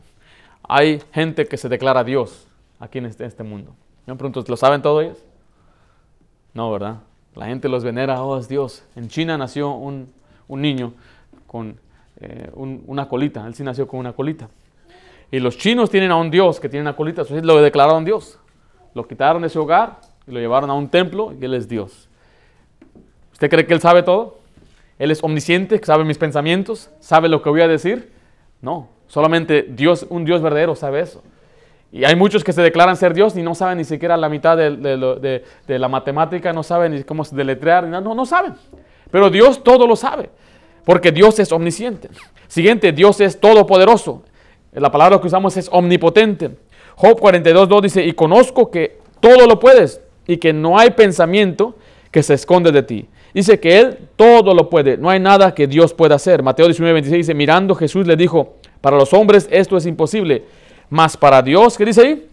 [0.69, 2.47] Hay gente que se declara Dios
[2.79, 3.73] aquí en este, este mundo.
[4.05, 5.19] Me pregunto, ¿lo saben todos ellos?
[6.53, 6.99] No, ¿verdad?
[7.35, 8.85] La gente los venera, oh, es Dios.
[8.97, 10.13] En China nació un,
[10.47, 10.93] niño
[11.47, 11.81] con
[12.21, 14.49] eh, una colita, él sí nació con una colita.
[15.31, 18.39] Y los chinos tienen a un Dios que tiene una colita, entonces lo declararon Dios.
[18.95, 22.09] Lo quitaron de su hogar y lo llevaron a un templo y Él es Dios.
[23.33, 24.39] ¿Usted cree que Él sabe todo?
[24.99, 28.13] Él es omnisciente, sabe mis pensamientos, sabe lo que voy a decir.
[28.61, 31.23] No, solamente Dios, un Dios verdadero sabe eso.
[31.93, 34.57] Y hay muchos que se declaran ser Dios y no saben ni siquiera la mitad
[34.57, 38.55] de, la matemática, no saben ni cómo deletrear, no, no saben.
[39.11, 40.31] Pero Dios todo lo sabe,
[40.85, 42.09] porque Dios es omnisciente.
[42.49, 44.23] Siguiente, Dios es todopoderoso.
[44.73, 46.51] La palabra que usamos es omnipotente.
[46.97, 51.77] Job 42.2 dice, y conozco que todo lo puedes y que no hay pensamiento
[52.11, 53.09] que se esconde de ti.
[53.33, 56.43] Dice que Él todo lo puede, no hay nada que Dios pueda hacer.
[56.43, 60.45] Mateo 19.26 dice, mirando Jesús le dijo, para los hombres esto es imposible,
[60.89, 62.27] mas para Dios, ¿qué dice ahí?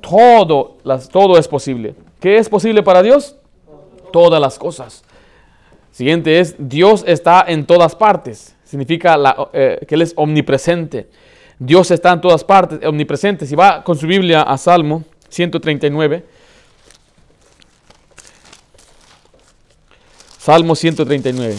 [0.00, 1.94] Todo, las, todo es posible.
[2.20, 3.36] ¿Qué es posible para Dios?
[4.12, 5.02] Todas las cosas.
[5.94, 8.56] Siguiente es, Dios está en todas partes.
[8.64, 9.16] Significa
[9.52, 11.08] eh, que Él es omnipresente.
[11.56, 13.46] Dios está en todas partes, omnipresente.
[13.46, 16.24] Si va con su Biblia a Salmo 139,
[20.36, 21.56] Salmo 139.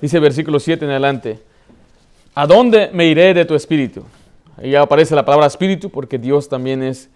[0.00, 1.42] Dice versículo 7 en adelante.
[2.36, 4.04] ¿A dónde me iré de tu espíritu?
[4.56, 7.10] Ahí aparece la palabra espíritu porque Dios también es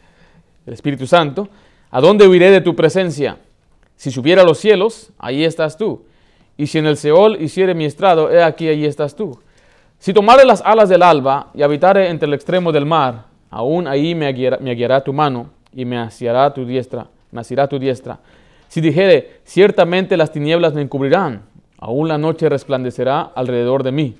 [0.66, 1.48] el Espíritu Santo.
[1.90, 3.38] ¿A dónde huiré de tu presencia?
[3.96, 6.04] Si subiera a los cielos, ahí estás tú.
[6.56, 9.38] Y si en el Seol hiciere mi estrado, he aquí, ahí estás tú.
[9.98, 14.14] Si tomare las alas del alba y habitare entre el extremo del mar, aún ahí
[14.14, 18.18] me guiará, tu mano y me asiará tu diestra, me tu diestra.
[18.68, 21.42] Si dijere, ciertamente las tinieblas me encubrirán,
[21.78, 24.16] aún la noche resplandecerá alrededor de mí.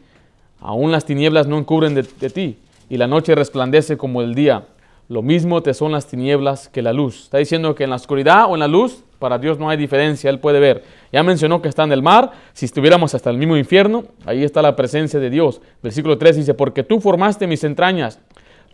[0.60, 2.58] Aún las tinieblas no encubren de ti,
[2.90, 4.66] y la noche resplandece como el día.
[5.08, 7.24] Lo mismo te son las tinieblas que la luz.
[7.24, 10.28] Está diciendo que en la oscuridad o en la luz, para Dios no hay diferencia,
[10.28, 10.84] Él puede ver.
[11.12, 14.60] Ya mencionó que está en el mar, si estuviéramos hasta el mismo infierno, ahí está
[14.60, 15.60] la presencia de Dios.
[15.82, 18.20] Versículo 3 dice, porque tú formaste mis entrañas,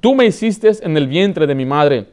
[0.01, 2.09] tú me hiciste en el vientre de mi madre.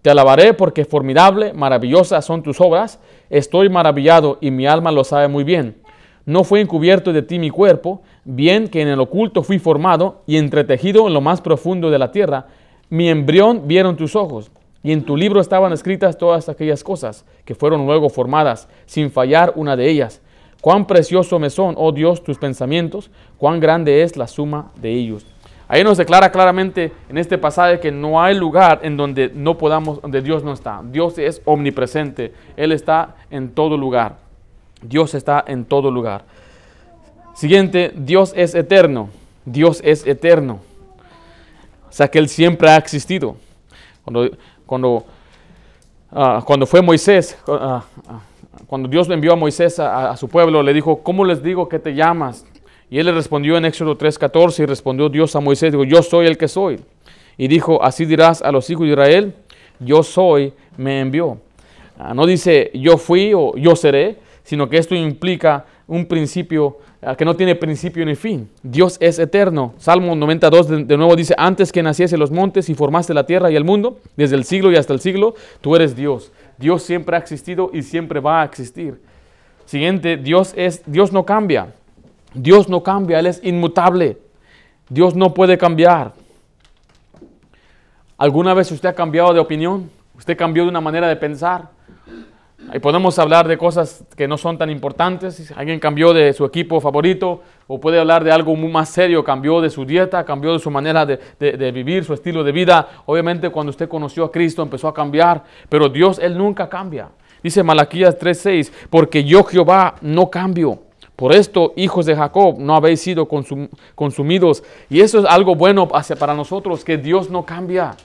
[0.00, 2.98] Te alabaré porque formidable, maravillosas son tus obras.
[3.30, 5.76] Estoy maravillado y mi alma lo sabe muy bien.
[6.24, 10.36] No fue encubierto de ti mi cuerpo, bien que en el oculto fui formado y
[10.36, 12.46] entretejido en lo más profundo de la tierra
[12.92, 14.50] mi embrión vieron tus ojos,
[14.82, 19.54] y en tu libro estaban escritas todas aquellas cosas que fueron luego formadas, sin fallar
[19.56, 20.20] una de ellas.
[20.60, 25.24] Cuán precioso me son, oh Dios, tus pensamientos, cuán grande es la suma de ellos.
[25.68, 30.02] Ahí nos declara claramente en este pasaje que no hay lugar en donde no podamos,
[30.02, 30.82] donde Dios no está.
[30.84, 34.18] Dios es omnipresente, Él está en todo lugar.
[34.82, 36.24] Dios está en todo lugar.
[37.34, 39.08] Siguiente, Dios es eterno.
[39.44, 40.60] Dios es eterno.
[41.88, 43.36] O sea que Él siempre ha existido.
[44.04, 44.30] Cuando,
[44.66, 45.04] cuando,
[46.10, 48.20] ah, cuando fue Moisés, ah, ah,
[48.66, 51.94] cuando Dios envió a Moisés a, su pueblo, le dijo, ¿cómo les digo que te
[51.94, 52.46] llamas?
[52.90, 56.26] Y él le respondió en Éxodo 3:14 y respondió Dios a Moisés, dijo, yo soy
[56.26, 56.80] el que soy.
[57.36, 59.34] Y dijo, así dirás a los hijos de Israel,
[59.78, 61.38] yo soy, me envió.
[62.14, 66.78] no dice yo fui o yo seré, sino que esto implica un principio
[67.18, 68.48] que no tiene principio ni fin.
[68.62, 69.74] Dios es eterno.
[69.78, 73.56] Salmo 92 de, nuevo dice, antes que naciese los montes y formaste la tierra y
[73.56, 76.32] el mundo, desde el siglo y hasta el siglo, tú eres Dios.
[76.58, 79.00] Dios siempre ha existido y siempre va a existir.
[79.64, 81.74] Siguiente, Dios es Dios no cambia.
[82.34, 84.18] Dios no cambia, él es inmutable.
[84.88, 86.12] Dios no puede cambiar.
[88.16, 89.90] ¿Alguna vez usted ha cambiado de opinión?
[90.16, 91.70] ¿Usted cambió de una manera de pensar?
[92.70, 95.52] Ahí podemos hablar de cosas que no son tan importantes.
[95.56, 99.24] Alguien cambió de su equipo favorito o puede hablar de algo más serio.
[99.24, 102.88] Cambió de su dieta, cambió de su manera de, vivir, su estilo de vida.
[103.06, 107.10] Obviamente cuando usted conoció a Cristo empezó a cambiar, pero Dios, Él nunca cambia.
[107.42, 110.78] Dice Malaquías 3:6, porque yo Jehová no cambio.
[111.16, 113.28] Por esto, hijos de Jacob, no habéis sido
[113.94, 114.64] consumidos.
[114.88, 117.96] Y eso es algo bueno para nosotros, que Dios no cambia.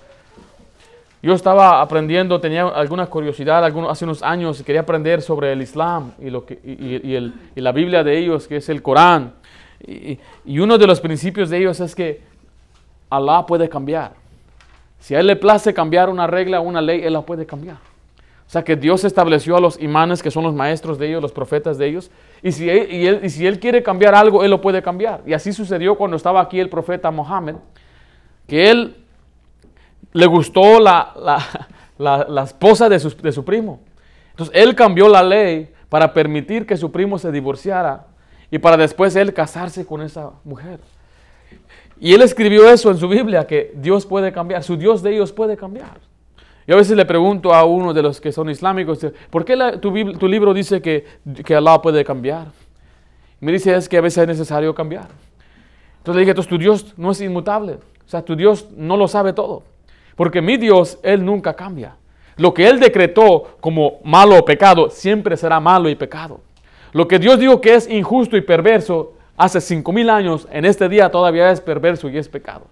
[1.27, 6.13] Yo estaba aprendiendo, tenía alguna curiosidad algunos, hace unos años, quería aprender sobre el Islam
[6.21, 9.33] y, lo que, y, el, y la Biblia de ellos, que es el Corán.
[9.85, 10.19] Y,
[10.57, 12.21] uno de los principios de ellos es que
[13.09, 14.13] Allah puede cambiar.
[14.99, 17.75] Si a Él le place cambiar una regla una ley, Él la puede cambiar.
[17.75, 21.33] O sea que Dios estableció a los imanes, que son los maestros de ellos, los
[21.33, 22.09] profetas de ellos.
[22.41, 25.23] Y si, él, y si Él quiere cambiar algo, Él lo puede cambiar.
[25.25, 27.55] Y así sucedió cuando estaba aquí el profeta Mohammed,
[28.47, 28.95] que Él
[30.17, 31.39] le gustó la,
[32.43, 33.79] esposa de su, primo.
[34.31, 38.07] Entonces él cambió la ley para permitir que su primo se divorciara
[38.49, 40.79] y para después él casarse con esa mujer.
[41.99, 45.31] Y él escribió eso en su Biblia, que Dios puede cambiar, su Dios de ellos
[45.31, 45.99] puede cambiar.
[46.67, 48.99] Yo a veces le pregunto a uno de los que son islámicos,
[49.29, 51.05] ¿por qué tu, libro dice que,
[51.45, 52.47] que Allah puede cambiar?
[53.39, 55.09] me dice, es que a veces es necesario cambiar.
[55.99, 59.07] Entonces le dije, entonces tu Dios no es inmutable, o sea, tu Dios no lo
[59.07, 59.63] sabe todo.
[60.17, 61.95] Porque mi Dios, Él nunca cambia.
[62.35, 66.41] Lo que Él decretó como malo o pecado, siempre será malo y pecado.
[66.91, 70.89] Lo que Dios dijo que es injusto y perverso hace cinco mil años, en este
[70.89, 72.65] día todavía es perverso y es pecado.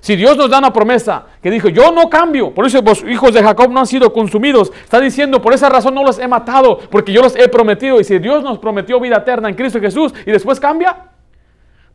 [0.00, 3.34] Si Dios nos da una promesa que dijo, yo no cambio, por eso los hijos
[3.34, 6.78] de Jacob no han sido consumidos, está diciendo, por esa razón no los he matado,
[6.90, 8.00] porque yo los he prometido.
[8.00, 11.10] Y si Dios nos prometió vida eterna en Cristo Jesús y después cambia,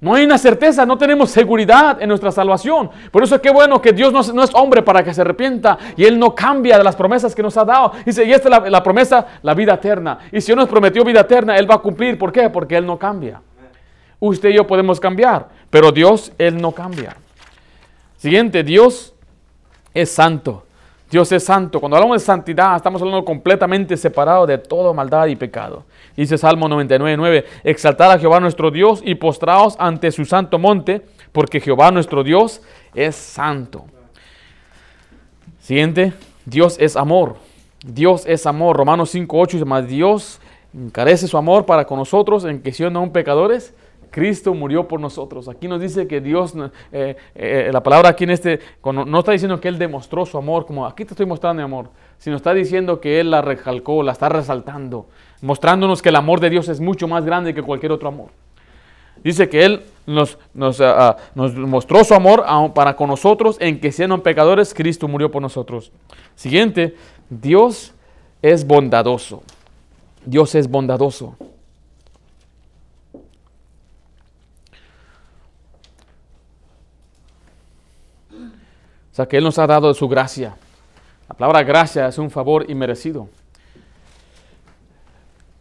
[0.01, 2.89] no hay una certeza, no tenemos seguridad en nuestra salvación.
[3.11, 6.17] Por eso qué bueno que Dios no, es hombre para que se arrepienta y Él
[6.17, 7.91] no cambia de las promesas que nos ha dado.
[8.03, 10.17] Dice, y esta es la, promesa, la vida eterna.
[10.31, 12.17] Y si Él nos prometió vida eterna, Él va a cumplir.
[12.17, 12.49] ¿Por qué?
[12.49, 13.41] Porque Él no cambia.
[14.19, 17.15] Usted y yo podemos cambiar, pero Dios, Él no cambia.
[18.17, 19.13] Siguiente, Dios
[19.93, 20.65] es santo.
[21.11, 21.81] Dios es santo.
[21.81, 25.83] Cuando hablamos de santidad, estamos hablando completamente separado de toda maldad y pecado.
[26.15, 31.01] Dice Salmo 99, 9, exaltad a Jehová nuestro Dios y postraos ante su santo monte,
[31.33, 32.61] porque Jehová nuestro Dios
[32.95, 33.85] es santo.
[35.59, 36.13] Siguiente,
[36.45, 37.35] Dios es amor.
[37.85, 38.77] Dios es amor.
[38.77, 40.39] Romanos 5.8 dice más, Dios
[40.73, 43.73] encarece su amor para con nosotros en que siendo aún pecadores,
[44.11, 45.47] Cristo murió por nosotros.
[45.47, 46.53] Aquí nos dice que Dios,
[46.91, 50.65] eh, eh, la palabra aquí en este, no está diciendo que Él demostró su amor,
[50.65, 54.11] como aquí te estoy mostrando mi amor, sino está diciendo que Él la recalcó, la
[54.11, 55.07] está resaltando,
[55.41, 58.29] mostrándonos que el amor de Dios es mucho más grande que cualquier otro amor.
[59.23, 62.43] Dice que Él nos, nos, ah, ah, mostró su amor
[62.73, 65.91] para con nosotros en que siendo pecadores, Cristo murió por nosotros.
[66.35, 66.95] Siguiente,
[67.29, 67.93] Dios
[68.41, 69.43] es bondadoso.
[70.25, 71.35] Dios es bondadoso.
[79.11, 80.55] O sea, que Él nos ha dado de su gracia.
[81.27, 83.27] La palabra gracia es un favor inmerecido.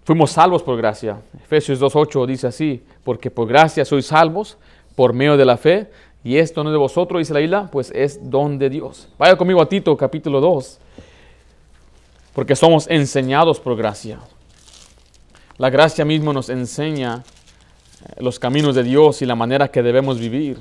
[0.04, 1.20] Fuimos salvos por gracia.
[1.42, 4.56] Efesios 2.8 dice así, porque por gracia sois salvos
[4.96, 5.88] por medio de la fe,
[6.22, 9.08] y esto no es de vosotros, dice la isla, pues es don de Dios.
[9.18, 10.78] Vaya conmigo a Tito capítulo 2,
[12.34, 14.18] porque somos enseñados por gracia.
[15.56, 20.18] La gracia misma nos enseña eh, los caminos de Dios y la manera que debemos
[20.18, 20.58] vivir.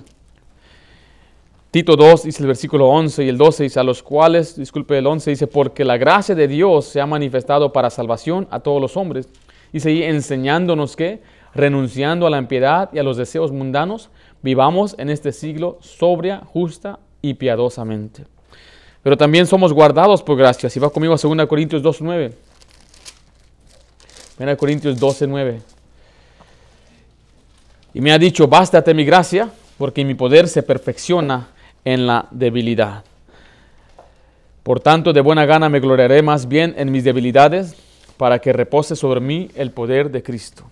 [1.72, 5.06] Tito 2 dice el versículo 11 y el 12 dice, a los cuales, disculpe el
[5.06, 8.98] 11, dice, porque la gracia de Dios se ha manifestado para salvación a todos los
[8.98, 9.30] hombres.
[9.72, 11.22] Dice ahí, enseñándonos que,
[11.54, 14.10] renunciando a la impiedad y a los deseos mundanos,
[14.42, 18.26] vivamos en este siglo sobria, justa y piadosamente.
[19.04, 20.72] Pero también somos guardados por gracia.
[20.72, 22.34] Si va conmigo a 2 Corintios 2, 9.
[24.40, 25.62] 1 Corintios 12, 9.
[27.94, 31.50] Y me ha dicho, bástate mi gracia, porque mi poder se perfecciona
[31.86, 33.04] en la debilidad.
[34.64, 37.76] Por tanto, de buena gana me gloriaré más bien en mis debilidades,
[38.20, 40.66] para que repose sobre mí el poder de Cristo.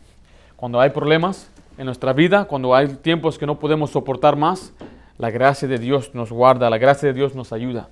[0.57, 4.73] Cuando hay problemas en nuestra vida, cuando hay tiempos que no podemos soportar más,
[5.17, 7.87] la gracia de Dios nos guarda, la gracia de Dios nos ayuda.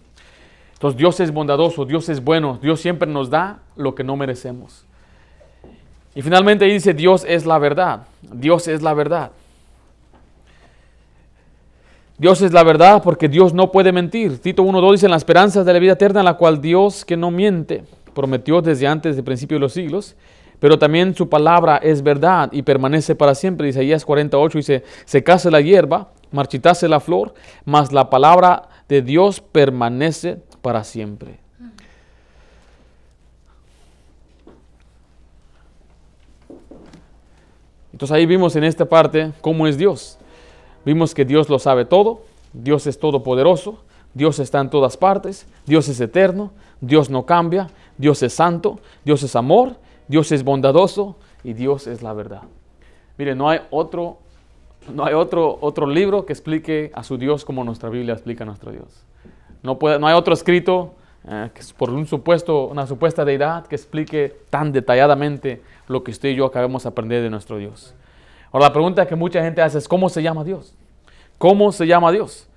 [0.74, 4.86] Entonces Dios es bondadoso, Dios es bueno, Dios siempre nos da lo que no merecemos.
[6.14, 9.32] Y finalmente dice, Dios es la verdad, Dios es la verdad.
[12.18, 14.40] Dios es la verdad porque Dios no puede mentir.
[14.40, 17.30] Tito 1.2 dice, en la esperanza de la vida eterna, la cual Dios, que no
[17.30, 20.16] miente, prometió desde antes del principio de los siglos,
[20.60, 23.68] pero también su palabra es verdad y permanece para siempre.
[23.68, 27.34] Isaías 48 dice, se case la hierba, marchitase la flor,
[27.66, 31.40] mas la palabra de Dios permanece para siempre.
[37.92, 40.18] Entonces ahí vimos en esta parte cómo es Dios.
[40.86, 42.22] Vimos que Dios lo sabe todo,
[42.54, 43.80] Dios es todopoderoso,
[44.14, 49.24] Dios está en todas partes, Dios es eterno, Dios no cambia, Dios es santo, Dios
[49.24, 49.76] es amor,
[50.08, 52.44] Dios es bondadoso y Dios es la verdad.
[53.18, 54.18] Mire, no hay otro,
[54.94, 58.48] no hay otro, otro libro que explique a su Dios como nuestra Biblia explica a
[58.48, 59.06] nuestro Dios.
[59.64, 60.94] No, puede, no hay otro escrito
[61.28, 66.30] eh, que por un supuesto, una supuesta deidad que explique tan detalladamente lo que usted
[66.30, 67.96] y yo acabamos de aprender de nuestro Dios.
[68.56, 70.74] Ahora la pregunta que mucha gente hace es, ¿cómo se llama Dios?
[71.38, 72.48] ¿Cómo se llama Dios?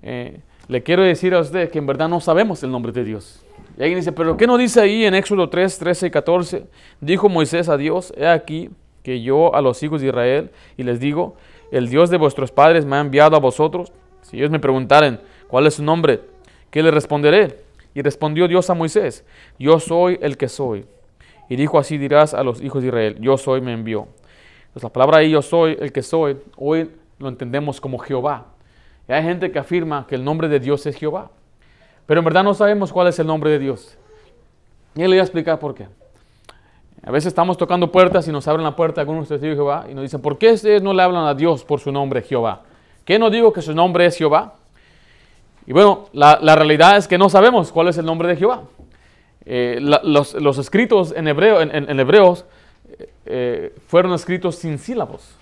[0.00, 3.44] Eh, le quiero decir a usted que en verdad no sabemos el nombre de Dios.
[3.76, 6.64] Y alguien dice, pero ¿qué no dice ahí en Éxodo 3, 13 y 14?
[7.02, 8.70] Dijo Moisés a Dios, he aquí
[9.02, 11.36] que yo a los hijos de Israel y les digo,
[11.72, 13.92] el Dios de vuestros padres me ha enviado a vosotros.
[14.22, 16.22] Si ellos me preguntaren, ¿cuál es su nombre?
[16.70, 17.64] ¿Qué le responderé?
[17.94, 19.26] Y respondió Dios a Moisés,
[19.58, 20.86] yo soy el que soy.
[21.50, 24.08] Y dijo así dirás a los hijos de Israel, yo soy, me envió.
[24.78, 26.88] Pues la palabra ahí yo soy el que soy, hoy
[27.18, 28.44] lo entendemos como Jehová.
[29.08, 31.32] Y hay gente que afirma que el nombre de Dios es Jehová.
[32.06, 33.98] Pero en verdad no sabemos cuál es el nombre de Dios.
[34.94, 35.88] Y él le voy a explicar por qué.
[37.02, 39.94] A veces estamos tocando puertas y nos abren la puerta algunos testigos de Jehová y
[39.94, 42.62] nos dicen, ¿por qué ustedes no le hablan a Dios por su nombre Jehová?
[43.04, 44.54] ¿Qué no digo que su nombre es Jehová?
[45.66, 48.62] Y bueno, la, realidad es que no sabemos cuál es el nombre de Jehová.
[49.44, 52.44] Eh, los, escritos en, hebreo, en hebreos
[53.30, 55.36] eh, fueron escritos sin sílabos.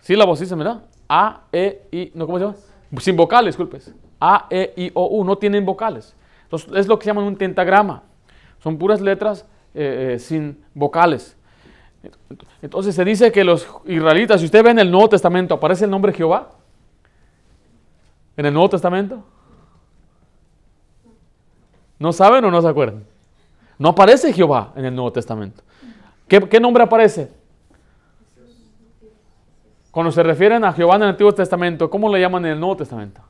[0.00, 0.82] Sílabos, me da.
[1.08, 2.56] A, E, I, no, ¿cómo se llama?
[2.98, 3.92] Sin vocales, disculpes.
[4.20, 6.14] A, E, I, O, U, no tienen vocales.
[6.44, 8.02] Entonces, es lo que se llama un tentagrama.
[8.62, 9.44] Son puras letras
[9.74, 11.36] eh, eh, sin vocales.
[12.60, 15.90] Entonces se dice que los israelitas, si usted ve en el Nuevo Testamento, ¿aparece el
[15.90, 16.50] nombre Jehová?
[18.36, 19.24] ¿En el Nuevo Testamento?
[21.98, 23.04] ¿No saben o no se acuerdan?
[23.78, 25.62] No aparece Jehová en el Nuevo Testamento.
[26.28, 27.30] ¿Qué, nombre aparece?
[29.90, 32.76] Cuando se refieren a Jehová en el Antiguo Testamento, ¿cómo le llaman en el Nuevo
[32.76, 33.20] Testamento?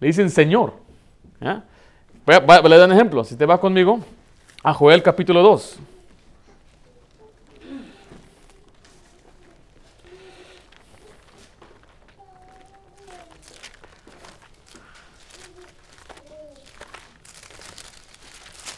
[0.00, 0.72] Le dicen Señor.
[1.40, 1.60] ¿Eh?
[2.24, 3.22] Voy a, voy ejemplo.
[3.22, 4.00] Si te vas conmigo
[4.62, 5.78] a Joel capítulo 2.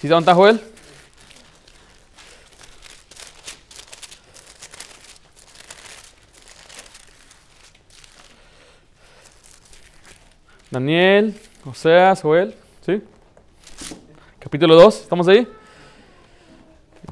[0.00, 0.60] ¿Sí dónde está Joel?
[10.70, 12.54] Daniel, Oseas, Joel,
[12.84, 13.02] ¿sí?
[14.38, 15.48] Capítulo 2, ¿estamos ahí?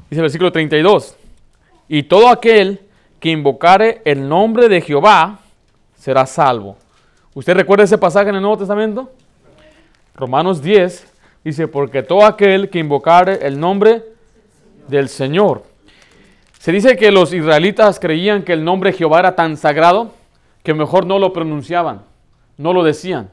[0.09, 1.15] Dice el versículo 32.
[1.87, 2.79] Y todo aquel
[3.19, 5.39] que invocare el nombre de Jehová
[5.95, 6.77] será salvo.
[7.33, 9.11] ¿Usted recuerda ese pasaje en el Nuevo Testamento?
[10.13, 11.07] Romanos 10
[11.43, 14.03] dice, porque todo aquel que invocare el nombre
[14.87, 15.63] del Señor.
[16.59, 20.13] Se dice que los israelitas creían que el nombre Jehová era tan sagrado
[20.61, 22.03] que mejor no lo pronunciaban,
[22.57, 23.31] no lo decían.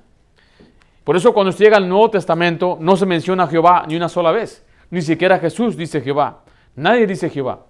[1.05, 4.09] Por eso cuando usted llega al Nuevo Testamento no se menciona a Jehová ni una
[4.09, 4.65] sola vez.
[4.91, 6.41] Ni siquiera Jesús dice Jehová.
[6.75, 7.61] Nadie dice Jehová.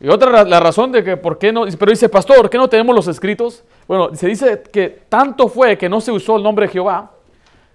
[0.00, 2.68] Y otra la razón de que por qué no, pero dice, pastor, ¿por qué no
[2.68, 3.64] tenemos los escritos?
[3.86, 7.10] Bueno, se dice que tanto fue que no se usó el nombre de Jehová.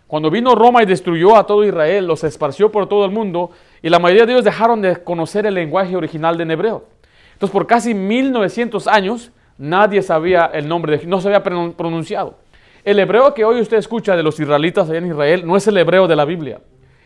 [0.08, 3.52] Cuando vino Roma y destruyó a todo Israel, los esparció por todo el mundo
[3.82, 6.86] y la mayoría de ellos dejaron de conocer el lenguaje original de hebreo.
[7.34, 12.38] Entonces, por casi 1900 años, nadie sabía el nombre de no se había pronunciado.
[12.86, 15.76] El hebreo que hoy usted escucha de los israelitas allá en Israel no es el
[15.76, 16.62] hebreo de la Biblia.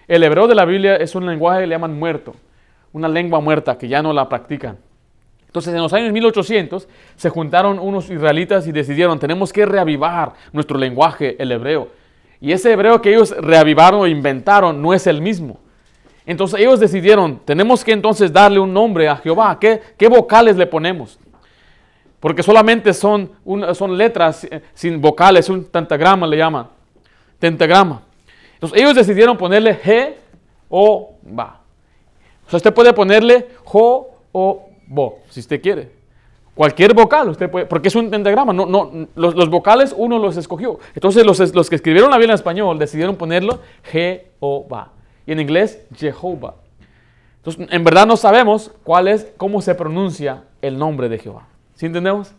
[0.09, 2.35] El hebreo de la Biblia es un lenguaje que le llaman muerto,
[2.91, 4.77] una lengua muerta que ya no la practican.
[5.45, 10.77] Entonces, en los años 1800 se juntaron unos israelitas y decidieron, tenemos que reavivar nuestro
[10.77, 11.87] lenguaje, el hebreo.
[12.41, 15.61] Y ese hebreo que ellos reavivaron o inventaron no es el mismo.
[16.25, 19.57] Entonces ellos decidieron, tenemos que entonces darle un nombre a Jehová.
[19.57, 21.17] ¿Qué, qué vocales le ponemos?
[22.19, 23.31] Porque solamente son,
[23.73, 26.67] son letras eh, sin vocales, un tentagrama le llaman.
[27.39, 28.01] Tentagrama.
[28.55, 30.15] Entonces ellos decidieron ponerle G
[30.69, 31.61] o Ba.
[32.45, 35.91] O sea, usted puede ponerle Jo o Bo, si usted quiere.
[36.55, 38.51] Cualquier vocal, usted puede, porque es un tentagrama.
[38.51, 40.79] No, no, los, vocales uno los escogió.
[40.93, 44.89] Entonces los, los, que escribieron la Biblia en español decidieron ponerlo Jehová.
[45.25, 46.55] Y en inglés, Jehová.
[47.37, 51.48] Entonces, en verdad no sabemos cuál es, cómo se pronuncia el nombre de Jehová.
[51.79, 52.33] ¿Sí entendemos?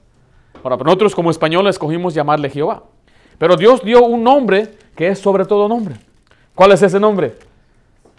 [0.63, 2.83] Ahora, nosotros como españoles escogimos llamarle Jehová.
[3.39, 5.95] Pero Dios dio un nombre que es sobre todo nombre.
[6.55, 7.39] ¿Cuál es ese nombre?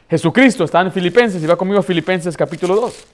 [0.09, 3.05] Jesucristo está en Filipenses y va conmigo a Filipenses capítulo 2.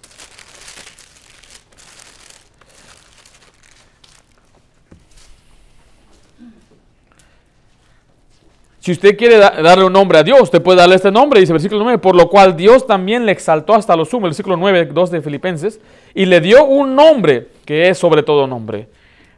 [8.87, 11.83] Si usted quiere darle un nombre a Dios, usted puede darle este nombre, dice versículo
[11.83, 15.21] 9, por lo cual Dios también le exaltó hasta lo sumo, versículo 9, 2 de
[15.21, 15.81] Filipenses,
[16.15, 18.87] y le dio un nombre que es sobre todo nombre,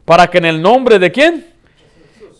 [0.04, 1.48] para que en el nombre de quién?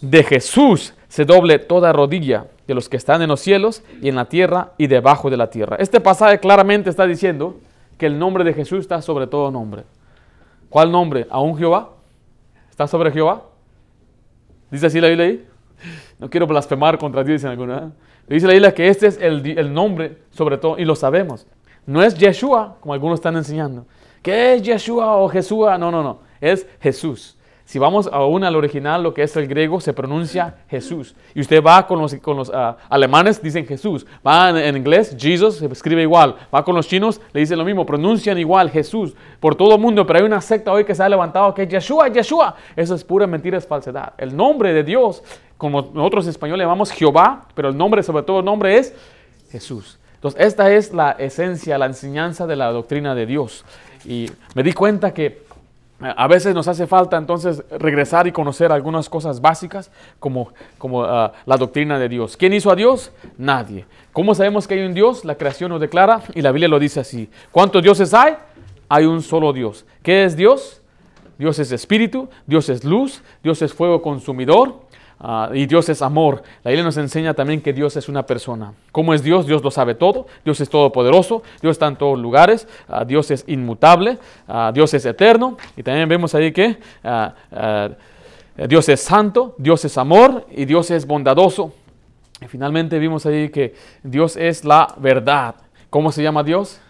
[0.00, 4.14] De Jesús se doble toda rodilla de los que están en los cielos y en
[4.14, 5.78] la tierra y debajo de la tierra.
[5.80, 7.56] Este pasaje claramente está diciendo
[7.98, 9.82] que el nombre de Jesús está sobre todo nombre.
[10.68, 11.26] ¿Cuál nombre?
[11.28, 11.90] ¿Aún Jehová?
[12.70, 13.42] ¿Está sobre Jehová?
[14.70, 15.49] ¿Dice así la Biblia ahí?
[16.20, 17.92] No quiero blasfemar contra Dios en alguna.
[18.28, 21.46] Dice la Biblia que este es el, nombre, sobre todo, y lo sabemos.
[21.86, 23.86] No es Yeshua, como algunos están enseñando.
[24.22, 25.66] ¿Qué es Yeshua o Jesús?
[25.78, 26.20] No, no, no.
[26.40, 27.38] Es Jesús.
[27.70, 31.14] Si vamos aún al original, lo que es el griego, se pronuncia Jesús.
[31.36, 34.04] Y usted va con los, con los ah, alemanes, dicen Jesús.
[34.26, 36.34] Va en, inglés, Jesus, se escribe igual.
[36.52, 39.14] Va con los chinos, le dicen lo mismo, pronuncian igual Jesús.
[39.38, 41.68] Por todo el mundo, pero hay una secta hoy que se ha levantado que es
[41.68, 42.56] Yeshua, Yeshua.
[42.74, 44.14] Eso es pura mentira, es falsedad.
[44.18, 45.22] El nombre de Dios,
[45.56, 48.92] como nosotros españoles llamamos Jehová, pero el nombre, sobre todo el nombre es
[49.52, 50.00] Jesús.
[50.16, 53.64] Entonces, esta es la esencia, la enseñanza de la doctrina de Dios.
[54.04, 55.49] Y me di cuenta que
[56.00, 61.32] a veces nos hace falta entonces regresar y conocer algunas cosas básicas como, como ah,
[61.44, 62.36] la doctrina de Dios.
[62.36, 63.12] ¿Quién hizo a Dios?
[63.36, 63.84] Nadie.
[64.12, 65.24] ¿Cómo sabemos que hay un Dios?
[65.24, 67.28] La creación nos declara y la Biblia lo dice así.
[67.52, 68.34] ¿Cuántos dioses hay?
[68.88, 69.84] Hay un solo Dios.
[70.02, 70.80] ¿Qué es Dios?
[71.38, 74.82] Dios es espíritu, Dios es luz, Dios es fuego consumidor,
[75.22, 76.42] Ah, y Dios es amor.
[76.64, 78.72] La Biblia nos enseña también que Dios es una persona.
[78.90, 79.46] ¿Cómo es Dios?
[79.46, 80.26] Dios lo sabe todo.
[80.44, 81.42] Dios es todopoderoso.
[81.60, 82.66] Dios está en todos lugares.
[82.88, 84.18] Ah, Dios es inmutable.
[84.48, 85.58] Ah, Dios es eterno.
[85.76, 86.78] Y también vemos ahí que
[88.66, 89.54] Dios es santo.
[89.58, 90.46] Dios es amor.
[90.50, 91.74] Y Dios es bondadoso.
[92.40, 95.54] Y finalmente vimos ahí que Dios es la verdad.
[95.90, 96.80] ¿Cómo se llama Dios?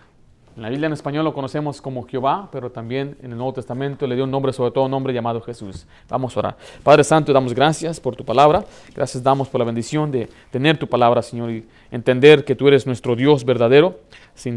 [0.56, 4.06] En la Biblia en español lo conocemos como Jehová, pero también en el Nuevo Testamento
[4.06, 5.86] le dio un nombre, sobre todo un nombre llamado Jesús.
[6.08, 6.56] Vamos a orar.
[6.82, 8.64] Padre Santo, damos gracias por tu palabra.
[8.94, 12.84] Gracias damos por la bendición de tener tu palabra, Señor, y entender que tú eres
[12.84, 14.00] nuestro Dios verdadero.
[14.34, 14.48] Sin